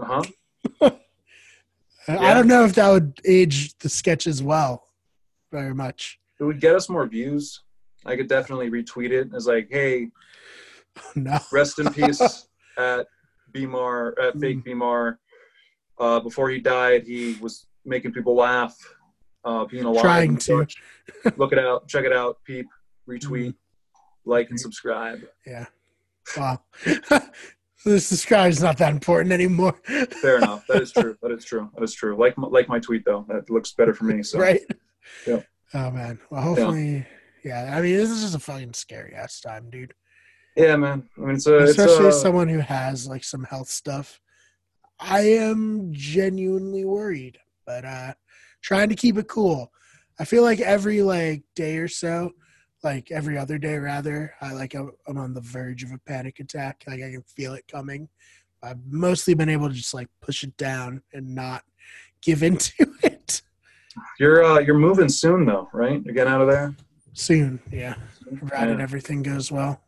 [0.00, 0.22] Uh huh.
[0.80, 0.98] I-
[2.30, 4.86] I don't know if that would age the sketch as well,
[5.52, 6.18] very much.
[6.40, 7.62] it would get us more views.
[8.06, 10.10] I could definitely retweet it as like, "Hey,
[11.16, 11.38] No.
[11.52, 12.20] rest in peace
[12.78, 13.06] at
[13.52, 15.16] Bmar at fake Bmar.
[15.98, 18.76] Uh, before he died, he was making people laugh,
[19.44, 20.02] uh, being alive.
[20.02, 20.66] Trying to.
[21.36, 22.66] Look it out, check it out, peep,
[23.08, 23.54] retweet,
[24.24, 25.20] like and subscribe.
[25.46, 25.66] Yeah.
[26.36, 26.62] Wow.
[26.84, 29.72] the is not that important anymore.
[30.20, 30.66] Fair enough.
[30.68, 31.16] That is true.
[31.22, 31.70] That is true.
[31.74, 32.16] That is true.
[32.16, 33.24] Like my- like my tweet though.
[33.28, 34.22] That looks better for me.
[34.22, 34.60] So right?
[35.26, 35.42] Yeah.
[35.74, 36.18] Oh man.
[36.30, 37.06] Well, hopefully,
[37.44, 37.74] yeah.
[37.76, 39.94] I mean, this is just a fucking scary ass time, dude.
[40.58, 41.08] Yeah, man.
[41.16, 44.20] I mean, it's a it's Especially a, as someone who has like some health stuff.
[45.00, 48.14] I am genuinely worried, but uh
[48.62, 49.72] trying to keep it cool.
[50.18, 52.32] I feel like every like day or so,
[52.82, 56.40] like every other day rather, I like I'm I'm on the verge of a panic
[56.40, 56.84] attack.
[56.86, 58.08] Like I can feel it coming.
[58.62, 61.62] I've mostly been able to just like push it down and not
[62.20, 63.42] give into it
[64.18, 66.00] you're uh, you're moving soon though, right?
[66.04, 66.74] You're getting out of there.
[67.14, 67.60] soon.
[67.72, 67.94] Yeah,
[68.36, 68.82] provided Yeah.
[68.82, 69.80] everything goes well.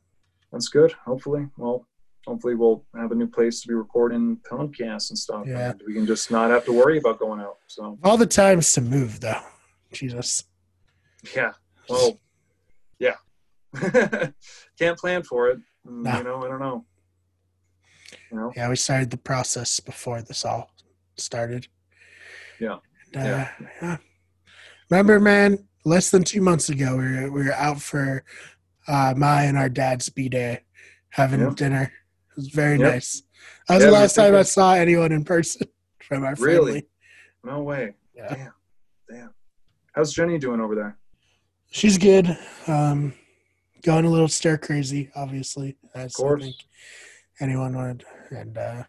[0.52, 0.92] That's good.
[1.04, 1.86] Hopefully, well,
[2.26, 5.44] hopefully we'll have a new place to be recording podcasts and stuff.
[5.46, 5.70] Yeah.
[5.70, 7.56] and we can just not have to worry about going out.
[7.66, 9.40] So All the times to move though.
[9.92, 10.44] Jesus.
[11.34, 11.52] yeah,
[11.88, 12.18] well,
[12.98, 13.16] yeah,
[14.78, 15.58] can't plan for it.
[15.86, 16.18] Mm, No.
[16.18, 16.84] You know, I don't know.
[18.30, 20.70] You know, Yeah, we started the process before this all
[21.16, 21.66] started.
[22.60, 22.78] Yeah.
[23.14, 23.50] And, uh, Yeah.
[23.82, 23.96] yeah.
[24.90, 28.24] Remember, man, less than two months ago, we were, we were out for
[28.90, 30.60] uh, my and our dad's B day
[31.10, 31.54] having Yep.
[31.56, 31.82] dinner.
[32.30, 32.92] It was very Yep.
[32.92, 33.22] nice.
[33.68, 35.68] That was Yeah, the last time I saw anyone in person
[36.02, 36.54] from our family.
[36.54, 36.86] Really?
[37.44, 37.94] no way.
[38.14, 38.34] Yeah.
[38.34, 38.52] Damn,
[39.08, 39.34] damn.
[39.94, 40.96] How's Jenny doing over there?
[41.70, 42.36] She's good.
[42.66, 43.14] Um,
[43.82, 46.42] going a little stir crazy, obviously, as I course.
[46.42, 46.56] think
[47.40, 48.04] anyone would.
[48.30, 48.82] And uh,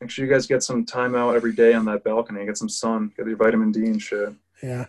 [0.00, 2.44] Make sure you guys get some time out every day on that balcony.
[2.44, 3.12] Get some sun.
[3.16, 4.34] Get your vitamin D and shit.
[4.62, 4.86] yeah,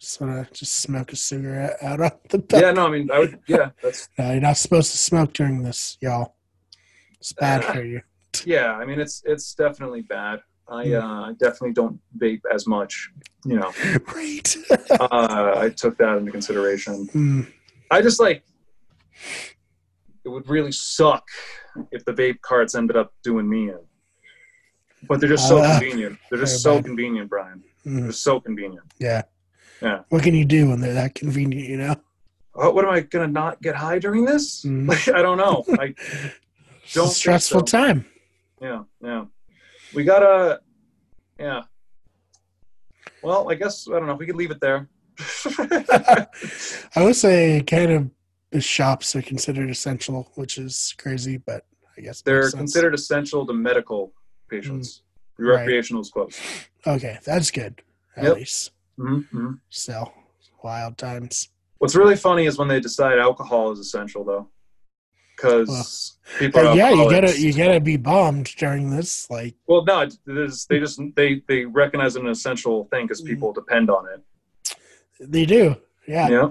[0.00, 3.18] just want to just smoke a cigarette out on the Yeah, no, I mean, I
[3.20, 3.38] would.
[3.46, 6.36] Yeah, that's No, you're not supposed to smoke during this, y'all.
[7.20, 8.00] It's bad for you.
[8.44, 8.72] yeah.
[8.74, 10.40] I mean, it's it's definitely bad.
[10.70, 13.10] I uh, definitely don't vape as much.
[13.44, 13.72] You know,
[14.14, 14.54] Right.
[15.00, 17.06] uh, I took that into consideration.
[17.12, 17.40] Hmm.
[17.90, 18.44] I just like
[20.24, 21.26] it would really suck
[21.90, 23.78] if the vape carts ended up doing me in.
[25.08, 26.18] But they're just so Uh, convenient.
[26.30, 27.62] They're just so convenient, Brian.
[27.86, 28.84] Mm, They're so convenient.
[28.98, 29.22] yeah.
[29.80, 30.00] Yeah.
[30.08, 31.68] What can you do when they're that convenient?
[31.68, 31.96] You know.
[32.54, 34.64] Oh, what am I gonna not get high during this?
[34.64, 34.88] Mm.
[34.88, 35.64] Like, I don't know.
[35.78, 35.94] I
[36.94, 37.64] Don't a stressful so.
[37.78, 38.04] time.
[38.60, 39.24] yeah yeah.
[39.94, 40.60] We gotta
[41.38, 41.62] yeah.
[43.22, 44.14] Well, I guess I don't know.
[44.14, 44.88] We could leave it there.
[45.58, 46.26] I
[47.04, 48.10] would say cannabis
[48.60, 51.64] shops are considered essential, which is crazy, but
[51.96, 54.12] I guess They're considered essential to medical
[54.48, 55.02] patients.
[55.38, 55.46] Mm.
[55.46, 55.54] Right.
[55.60, 56.40] Recreational is close.
[56.86, 57.18] okay.
[57.24, 57.82] That's good.
[58.16, 58.36] At Yep.
[58.36, 60.12] least hmm still
[60.62, 61.48] wild times.
[61.78, 64.48] What's really funny is when they decide alcohol is essential, though,
[65.36, 66.60] because people.
[66.62, 69.30] But are yeah, you gotta you gotta be bombed during this.
[69.30, 73.26] Like, Well, no, they just they they recognize it an essential thing because Mm.
[73.26, 74.20] people depend on it.
[75.20, 75.76] they do.
[76.06, 76.28] Yeah.
[76.28, 76.48] Yeah.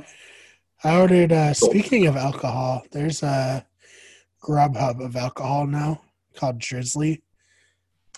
[0.83, 1.31] I ordered.
[1.33, 1.69] Uh, Cool.
[1.71, 3.65] speaking of alcohol, there's a
[4.41, 6.01] Grubhub of alcohol now
[6.35, 7.21] called Drizly.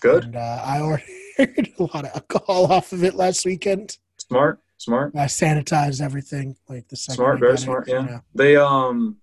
[0.02, 0.26] Good.
[0.26, 3.98] And, uh, I ordered a lot of alcohol off of it last weekend.
[4.30, 4.60] Smart.
[4.78, 5.14] Smart.
[5.16, 7.18] I sanitized everything like the second.
[7.18, 8.20] Smart, very smart, you yeah.
[8.34, 9.18] They um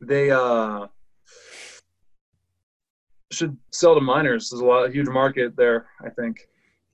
[0.00, 0.86] they uh
[3.30, 4.50] should sell to miners.
[4.50, 6.48] There's a lot huge market there, I think.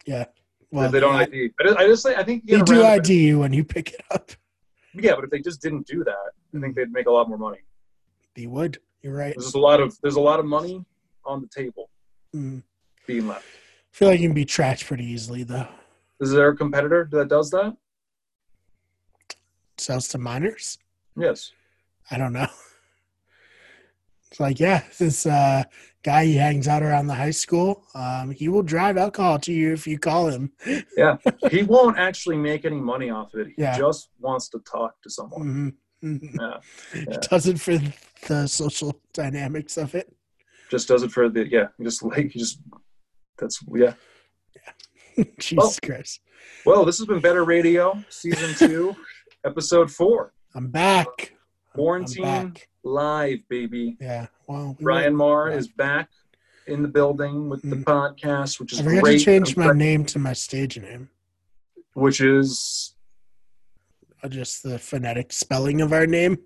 [0.07, 0.27] Yeah.
[0.71, 1.51] Well, they don't I, ID.
[1.59, 2.85] I just, I just think I think you they do.
[2.85, 4.31] ID you when you pick it up.
[4.95, 6.17] Yeah, but if they just didn't do that,
[6.57, 7.59] I think they'd make a lot more money.
[8.37, 8.79] They would.
[9.03, 9.35] You're right.
[9.37, 10.85] There's a lot of there's a lot of money
[11.25, 11.91] on the table
[12.37, 12.63] Mm.
[13.07, 13.47] being left.
[13.47, 15.67] I feel like you can be trashed pretty easily though.
[16.21, 17.77] Is there a competitor that does that?
[19.77, 20.79] Sells to minors.
[21.17, 21.53] Yes.
[22.11, 22.49] I don't know.
[24.31, 25.65] It's like, yeah, this uh,
[26.03, 27.85] guy he hangs out around the high school.
[27.95, 30.53] Um, he will drive alcohol to you if you call him.
[30.99, 31.17] Yeah,
[31.51, 33.47] he won't actually make any money off of it.
[33.57, 33.79] He Yeah.
[33.79, 35.75] just wants to talk to someone.
[36.03, 36.19] Mhm.
[36.21, 36.37] Mhm.
[36.39, 36.61] Yeah.
[36.93, 37.17] He Yeah.
[37.31, 37.79] does it for
[38.27, 40.15] the social dynamics of it.
[40.71, 41.69] Just does it for the yeah.
[41.83, 42.61] Just like he just
[43.39, 43.95] that's yeah.
[45.39, 46.21] Jesus Christ.
[46.65, 48.97] Well, this has been Better Radio, season two,
[49.45, 50.33] episode four.
[50.55, 51.07] I'm back.
[51.19, 51.29] I'm-
[51.75, 52.69] I'm Quarantine back.
[52.83, 53.97] live, baby.
[54.01, 54.27] Yeah.
[54.49, 56.09] Well, we Brian Marr is back
[56.67, 57.85] in the building with the Mm.
[57.85, 59.19] podcast, which is I forgot great.
[59.21, 61.09] to change my name to my stage name.
[61.95, 62.95] Which is
[64.25, 66.39] Uh, Just the phonetic spelling of our name.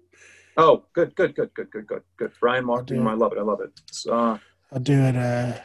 [0.58, 2.32] oh, good, good, good, good, good, good, good.
[2.38, 3.38] Brian do I love it.
[3.38, 3.80] I love it.
[4.06, 4.36] Uh,
[4.70, 5.58] I'll do it uh,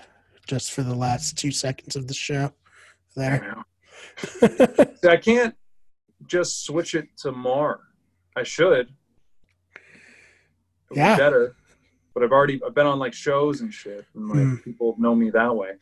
[0.45, 2.53] just for the last two seconds of the show.
[3.17, 3.55] There.
[5.01, 5.55] See, I can't
[6.27, 7.79] just switch it to Mar.
[8.35, 8.87] I should.
[9.73, 9.77] It
[10.91, 11.17] would be Yeah.
[11.17, 11.55] better.
[12.13, 14.55] But I've already I've been on like shows and shit, and like Hmm.
[14.57, 15.73] people know me that way.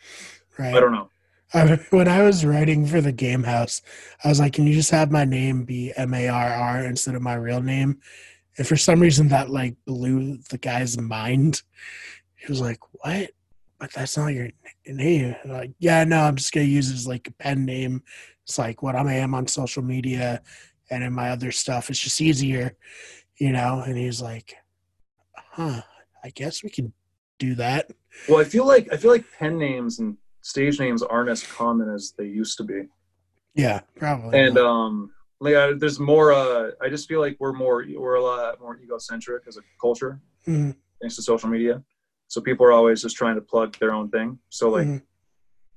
[0.58, 0.74] right.
[0.76, 1.10] I don't know.
[1.54, 3.82] I, when I was writing for the game house,
[4.24, 7.16] I was like, "Can you just have my name be M A R R instead
[7.16, 8.00] of my real name?"
[8.58, 11.62] And for some reason, that like blew the guy's mind.
[12.36, 13.32] He was like, "What?
[13.86, 14.50] But that's not your
[14.88, 18.04] name." Like, yeah, no, I'm just gonna use it as like a pen name.
[18.44, 20.42] It's like what I am on social media
[20.90, 21.90] and in my other stuff.
[21.90, 22.76] It's just easier,
[23.38, 23.82] you know.
[23.86, 24.56] And he's like,
[25.36, 25.82] "Huh?
[26.24, 26.94] I guess we can
[27.38, 27.92] do that."
[28.28, 31.90] Well, I feel like I feel like pen names and stage names aren't as common
[31.90, 32.88] as they used to be.
[33.54, 34.40] Yeah, probably.
[34.40, 34.66] And not.
[34.66, 38.60] um like I, there's more uh I just feel like we're more we're a lot
[38.60, 41.84] more egocentric as a culture Mhm, thanks to social media.
[42.28, 44.40] So people are always just trying to plug their own thing.
[44.50, 45.02] So like mhm.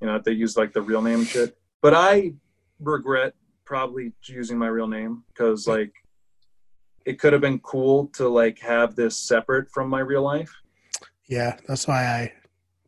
[0.01, 2.33] you know they use like the real name shit but i
[2.81, 3.35] regret
[3.65, 5.93] probably using my real name because like
[7.05, 10.53] it could have been cool to like have this separate from my real life
[11.27, 12.33] Yeah, that's why I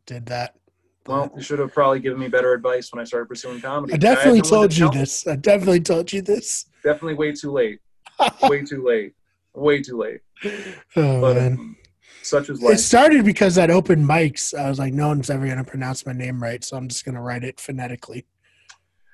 [0.05, 0.55] did that.
[1.07, 3.97] well you should have probably given me better advice when i started pursuing comedy I
[3.97, 5.27] definitely someone told to you this.
[5.27, 6.65] I definitely told you this.
[6.83, 7.79] definitely way too late
[8.43, 9.13] way too late
[9.53, 10.21] way too late
[10.95, 11.53] Oh but man.
[11.53, 11.75] um,
[12.23, 15.63] such is It started because at open mics, I was like, no one's ever gonna
[15.63, 18.25] pronounce my name right, so I'm just gonna write it phonetically.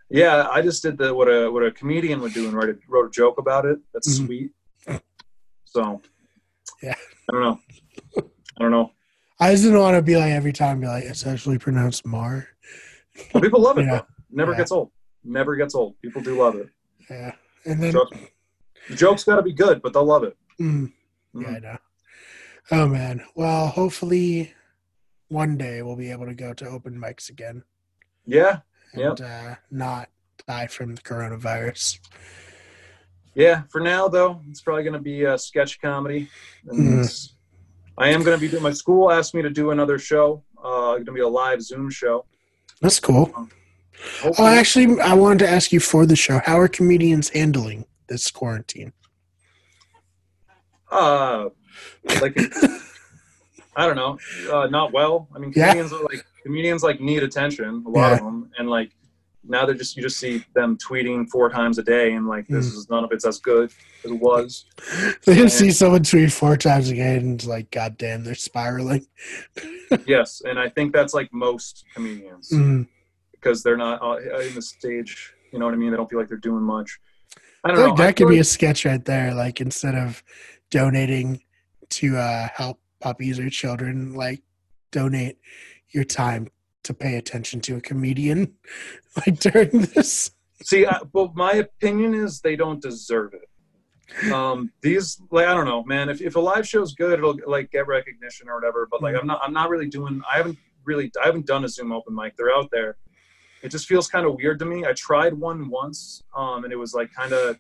[0.10, 2.76] yeah i just did the what a what a comedian would do and write a,
[2.88, 4.26] wrote a joke about it that's Mhm.
[4.26, 4.52] sweet
[5.66, 6.02] so
[6.82, 6.96] Yeah.
[7.28, 7.60] i don't know
[8.58, 8.92] i don't know
[9.40, 12.48] I just didn't want to be like every time be like it's actually pronounced Mar.
[13.34, 13.86] Well, people love it.
[14.32, 14.58] Never Yeah.
[14.58, 14.90] gets old.
[15.24, 15.94] Never gets old.
[16.02, 16.70] People do love it.
[17.08, 17.34] Yeah.
[17.66, 17.92] And then.
[18.90, 20.36] The joke's got to be good, but they'll love it.
[20.60, 20.92] mm,
[21.36, 21.42] Mhm.
[21.44, 21.78] yeah, I know.
[22.72, 23.24] Oh man.
[23.36, 24.54] Well, hopefully
[25.30, 27.64] one day we'll be able to go to open mics again
[28.26, 28.60] Yeah,
[28.94, 30.10] and uh, not
[30.48, 32.00] die from the coronavirus.
[33.36, 33.64] yeah.
[33.70, 36.30] For now, though, it's probably going to be a sketch comedy.
[36.68, 37.32] And Mhm.
[37.98, 38.64] I am going to be doing.
[38.64, 40.44] My school asked me to do another show.
[40.58, 42.26] Uh, going to be a live Zoom show.
[42.82, 43.32] That's cool.
[44.24, 46.40] Oh, actually, I wanted to ask you for the show.
[46.46, 48.94] How are comedians handling this quarantine?
[50.92, 51.50] Uh,
[52.22, 52.38] like
[53.76, 54.18] I don't know,
[54.52, 55.28] uh, not well.
[55.36, 55.68] I mean, Yeah.
[55.74, 58.92] comedians are like comedians like need attention, a lot of them, and like
[59.44, 62.68] now they're just you just see them tweeting four times a day, and like this
[62.70, 62.74] Mm.
[62.78, 63.72] is none of it's as good
[64.04, 64.66] as it was.
[65.26, 65.48] They Yeah.
[65.48, 69.06] see someone tweet four times again and it's like, God damn, they're spiraling.
[70.08, 72.88] yes, and I think that's like most comedians Mm.
[73.32, 75.34] because they're not uh, in the stage.
[75.54, 75.92] You know what I mean?
[75.92, 77.00] They don't feel like they're doing much.
[77.36, 77.92] I I don't feel know.
[77.94, 79.34] like I that could be a sketch right there.
[79.34, 80.24] Like instead of
[80.70, 81.42] donating
[81.90, 84.42] to uh, help puppies or children, like
[84.92, 85.38] donate
[85.90, 86.48] your time
[86.84, 88.54] to pay attention to a comedian
[89.18, 90.32] like during this.
[90.64, 94.32] See, I, well, my opinion is they don't deserve it.
[94.32, 96.10] Um, these, like, I don't know, man.
[96.10, 98.88] If, if a live show's good, it'll like get recognition or whatever.
[98.90, 100.22] But like, I'm not, I'm not really doing.
[100.32, 102.36] I haven't really, I haven't done a Zoom open mic.
[102.38, 102.98] They're out there.
[103.62, 104.86] It just feels kind of weird to me.
[104.86, 107.60] I tried one once, um, and it was like kind of.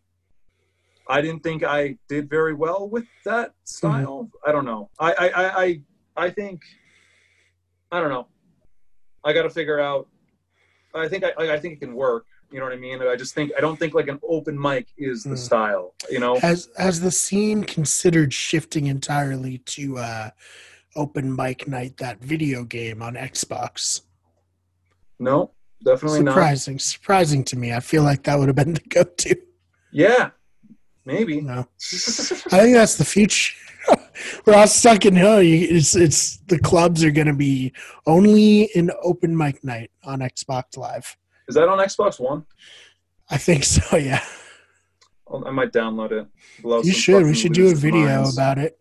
[1.09, 4.29] I didn't think I did very well with that style.
[4.45, 4.89] I don't know.
[4.99, 5.81] I, I, I, I,
[6.17, 6.61] I think.
[7.91, 8.27] I don't know.
[9.23, 10.07] I got to figure out.
[10.93, 12.25] I think I, I think it can work.
[12.51, 13.01] You know what I mean?
[13.01, 15.37] I just think I don't think like an open mic is the Mm.
[15.37, 15.95] style.
[16.09, 16.39] You know?
[16.39, 20.29] Has has the scene considered shifting entirely to uh,
[20.95, 24.01] open mic night, that video game on Xbox?
[25.19, 25.51] No,
[25.83, 26.31] definitely not.
[26.33, 27.73] surprising, surprising to me.
[27.73, 29.35] I feel like that would have been the go-to.
[29.91, 30.31] Yeah,
[31.07, 31.41] maybe.
[31.41, 31.59] No,
[32.51, 33.55] I think that's the future.
[34.45, 35.39] We're all stuck in hell.
[35.41, 37.71] it's it's the clubs are going to be
[38.05, 41.15] only in open mic night on Xbox Live.
[41.47, 42.45] is that on Xbox One?
[43.29, 43.97] I think so.
[44.09, 44.23] Yeah,
[45.31, 46.27] I'll- might download it.
[46.85, 47.25] You should.
[47.25, 48.37] We should do a video minds.
[48.37, 48.77] about it.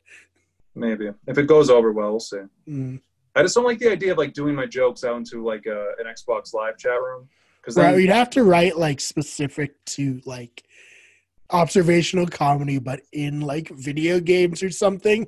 [0.74, 2.42] Maybe if it goes over well, we'll see.
[2.68, 3.00] Mm.
[3.34, 5.92] I just don't like the idea of like doing my jokes out into like a,
[5.98, 7.28] an Xbox Live chat room
[7.60, 10.62] because Right, we'd have to write like specific to like
[11.50, 15.26] observational comedy, but in like video games or something.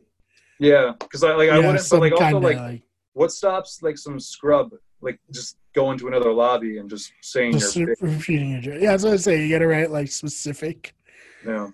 [0.59, 1.89] yeah, because I like I Yeah, wouldn't.
[1.91, 6.33] But like also kinda, like what stops like some scrub like just going to another
[6.33, 8.81] lobby and just saying just your repeating your joke.
[8.81, 9.45] Yeah, that's what I say.
[9.45, 10.95] You got to write like specific.
[11.47, 11.69] Yeah.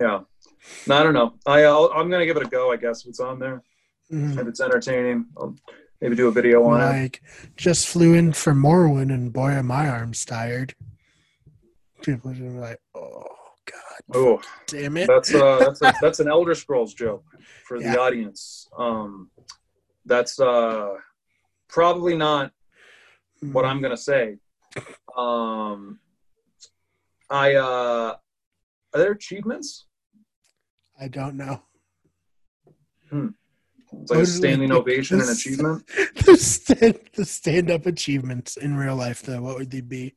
[0.00, 0.20] Yeah.
[0.86, 1.34] No, I don't know.
[1.46, 2.70] I uh, I'm gonna give it a go.
[2.72, 3.62] I guess if it's on there.
[4.12, 4.38] Mhm.
[4.38, 5.54] If it's entertaining, I'll
[6.00, 6.84] maybe do a video on it.
[6.84, 7.22] Like,
[7.56, 10.74] just flew in from Morrowind, and boy, are my arms tired.
[12.02, 13.24] People are like, "Oh
[13.70, 17.24] God, Oh, damn it!" that's uh, that's a, that's an Elder Scrolls joke
[17.66, 17.92] for Yeah.
[17.92, 18.68] the audience.
[18.78, 19.30] Um,
[20.06, 20.94] that's uh,
[21.68, 22.52] probably not
[23.52, 24.36] what I'm gonna say.
[25.16, 26.00] Um,
[27.30, 28.16] I uh,
[28.94, 29.86] are there achievements?
[31.00, 31.62] I don't know.
[33.10, 35.86] It's like a What is it, standing ovation and achievement.
[36.26, 40.14] the stand, the stand-up achievements in real life, though, what would they be?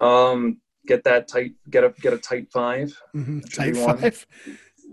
[0.00, 2.92] Um, get that tight, get a get a tight five.
[3.12, 3.98] hmm That should Type be one.
[3.98, 4.26] five.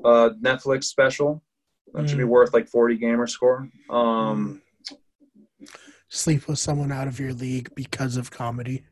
[0.05, 1.43] uh, Netflix special.
[1.93, 2.29] That should be Mm.
[2.29, 3.69] worth like 40 gamer score.
[3.89, 4.61] Um,
[6.09, 8.85] Sleep with someone out of your league because of comedy.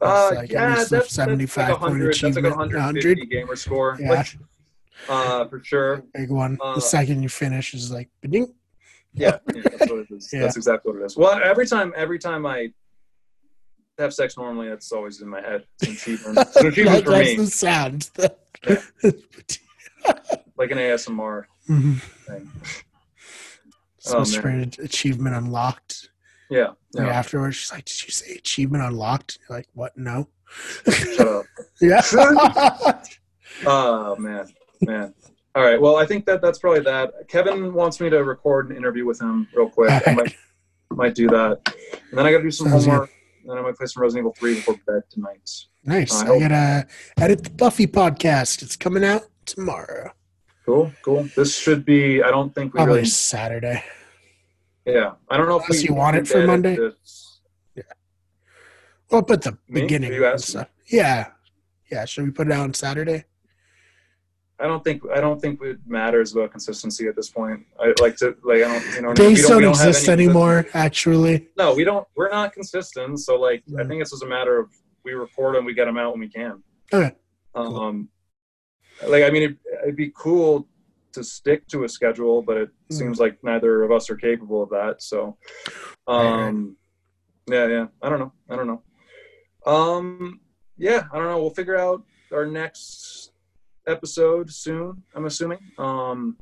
[0.00, 3.30] uh, That's like yeah, least that's, 75 that's like point 100, that's like 150 100.
[3.30, 3.96] gamer score.
[4.00, 4.10] Yeah.
[4.10, 4.36] Like,
[5.08, 6.02] uh, for sure.
[6.14, 6.58] Big one.
[6.60, 8.46] Uh, the second you finish is like, Yeah,
[9.14, 10.30] yeah, that's what it is.
[10.32, 10.40] Yeah.
[10.40, 11.16] That's exactly what it is.
[11.16, 12.72] Well, every time, every time I
[13.98, 15.64] have sex normally, that's always in my head.
[15.82, 16.38] It's an achievement.
[16.38, 18.10] It's an achievement for me, the sound.
[20.56, 22.00] like an ASMR Mhm.
[22.26, 22.50] thing.
[23.98, 26.10] So Oh, achievement unlocked.
[26.50, 27.08] Yeah, Yeah.
[27.08, 29.96] Afterwards, she's like, "Did you say achievement unlocked?" You're like, "What?
[29.98, 30.28] No."
[30.88, 31.44] Shut up.
[31.80, 32.00] yeah.
[33.66, 34.46] Oh man,
[34.82, 35.12] man.
[35.56, 35.80] All right.
[35.80, 37.12] Well, I think that that's probably that.
[37.28, 39.90] Kevin wants me to record an interview with him real quick.
[40.06, 40.36] I might,
[40.90, 41.60] might do that,
[42.10, 43.10] and then I got to do some Sounds homework.
[43.42, 45.48] And then I might play some Resident Evil Three before bed tonight.
[45.84, 46.22] nice.
[46.22, 46.86] Uh, I I, gotta
[47.20, 48.62] edit the Buffy podcast.
[48.62, 50.10] It's coming out tomorrow.
[50.66, 51.28] Cool, cool.
[51.34, 52.22] This should be.
[52.22, 53.06] I don't think we Probably really.
[53.08, 53.82] Saturday.
[54.84, 56.76] Yeah, I don't know if Unless we you want it for Monday?
[56.76, 57.24] this-
[59.10, 59.80] We'll put the Me?
[59.80, 60.12] beginning.
[60.12, 60.68] You and stuff.
[60.86, 61.28] Yeah.
[61.90, 62.04] Yeah.
[62.04, 63.24] Should we put it out on Saturday?
[64.60, 65.02] I don't think.
[65.14, 67.64] I don't think it matters about consistency at this point.
[67.80, 68.62] I like to like.
[68.62, 68.94] I don't.
[68.96, 69.08] You know.
[69.10, 71.46] we Days we don't, we have exist any anymore, actually.
[71.56, 72.06] No, we don't.
[72.16, 73.20] We're not consistent.
[73.20, 73.88] So like, I Mm.
[73.88, 74.70] think it's just a matter of
[75.04, 76.62] we record and we get them out when we can.
[76.92, 77.14] Okay.
[77.54, 78.08] Um,
[79.06, 80.66] like I mean, it, it'd be cool
[81.12, 82.94] to stick to a schedule, but it Mm.
[82.98, 85.02] seems like neither of us are capable of that.
[85.02, 85.36] So,
[86.08, 86.76] Right, um,
[87.46, 87.86] yeah, yeah.
[88.02, 88.32] I don't know.
[88.50, 88.82] I don't know.
[89.72, 90.40] Um,
[90.76, 91.40] yeah, I don't know.
[91.40, 92.02] We'll figure out
[92.32, 93.17] our next
[93.88, 95.02] episode soon.
[95.14, 95.58] I'm assuming.
[95.78, 96.36] Um,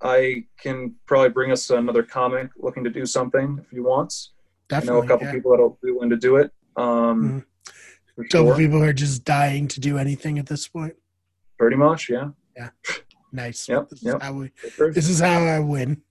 [0.00, 4.32] I can probably bring us another comic looking to do something if he wants.
[4.70, 5.32] I know a couple yeah.
[5.32, 6.50] people that'll be willing to do it.
[6.76, 7.44] Um,
[8.14, 8.56] for Couple sure.
[8.56, 10.94] people are just dying to do anything at this point.
[11.58, 12.28] Pretty much, yeah.
[12.56, 12.70] Yeah.
[13.32, 13.68] Nice.
[13.68, 14.16] Yep, This, yep.
[14.16, 14.50] Is how we,
[14.92, 16.02] this is how I win.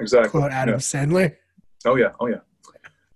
[0.00, 0.30] Exactly.
[0.30, 0.78] Quote Adam Yeah.
[0.78, 1.36] Sandler.
[1.84, 2.36] Oh yeah, oh yeah.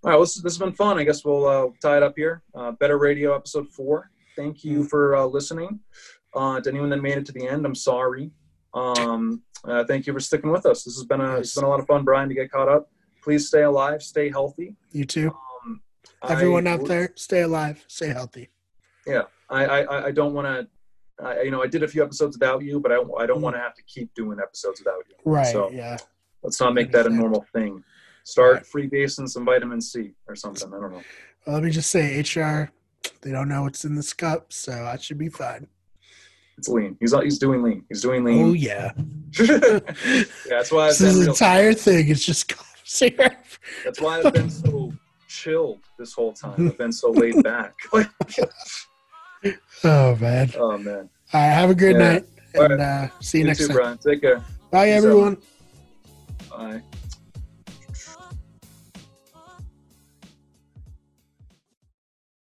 [0.03, 0.99] All right, well, this, this has been fun.
[0.99, 2.43] I guess we'll uh, tie it up here.
[2.55, 4.11] Uh, Better Radio episode four.
[4.37, 5.81] Thank you for uh, listening.
[6.35, 8.31] Uh, to anyone that made it to the end, I'm sorry.
[8.75, 10.85] Um, uh, thank you for sticking with us.
[10.85, 12.91] This has been a it's been a lot of fun, Brian, to get caught up.
[13.23, 14.77] Please stay alive, stay healthy.
[14.93, 15.29] You too.
[15.67, 15.81] Um,
[16.29, 18.49] Everyone I- out there, stay alive, stay healthy.
[19.07, 20.69] Yeah, I, I- I don't want to.
[21.25, 23.55] I, you know, I did a few episodes without you, but I, I don't want
[23.55, 25.17] to have to keep doing episodes without you.
[25.25, 25.53] Right.
[25.53, 25.99] So yeah.
[26.43, 27.85] let's not make that a normal thing.
[28.25, 28.67] Start Right.
[28.67, 30.69] free basing some vitamin C or something.
[30.73, 31.03] I don't know.
[31.47, 32.71] Well, let me just say, HR,
[33.21, 35.67] they don't know what's in this cup, so I should be fine.
[36.61, 36.95] It's lean.
[37.01, 37.87] He's all he's doing lean.
[37.89, 38.45] He's doing lean.
[38.51, 38.93] Oh yeah.
[39.41, 39.79] yeah,
[40.47, 42.53] that's why I've this real, entire thing is just
[42.85, 43.33] syrup.
[43.85, 44.93] that's why I've been so
[45.27, 46.69] chilled this whole time.
[46.69, 47.73] I've been so laid back.
[49.85, 50.51] Oh man.
[50.55, 51.09] oh man.
[51.33, 51.49] All right.
[51.49, 52.13] Have a good Yeah.
[52.13, 53.77] night, All and uh, see you, You next too, time.
[53.77, 53.97] Brian.
[53.99, 54.45] Take care.
[54.71, 54.97] Bye, Peace out.
[54.99, 55.37] everyone.
[56.51, 56.83] Bye.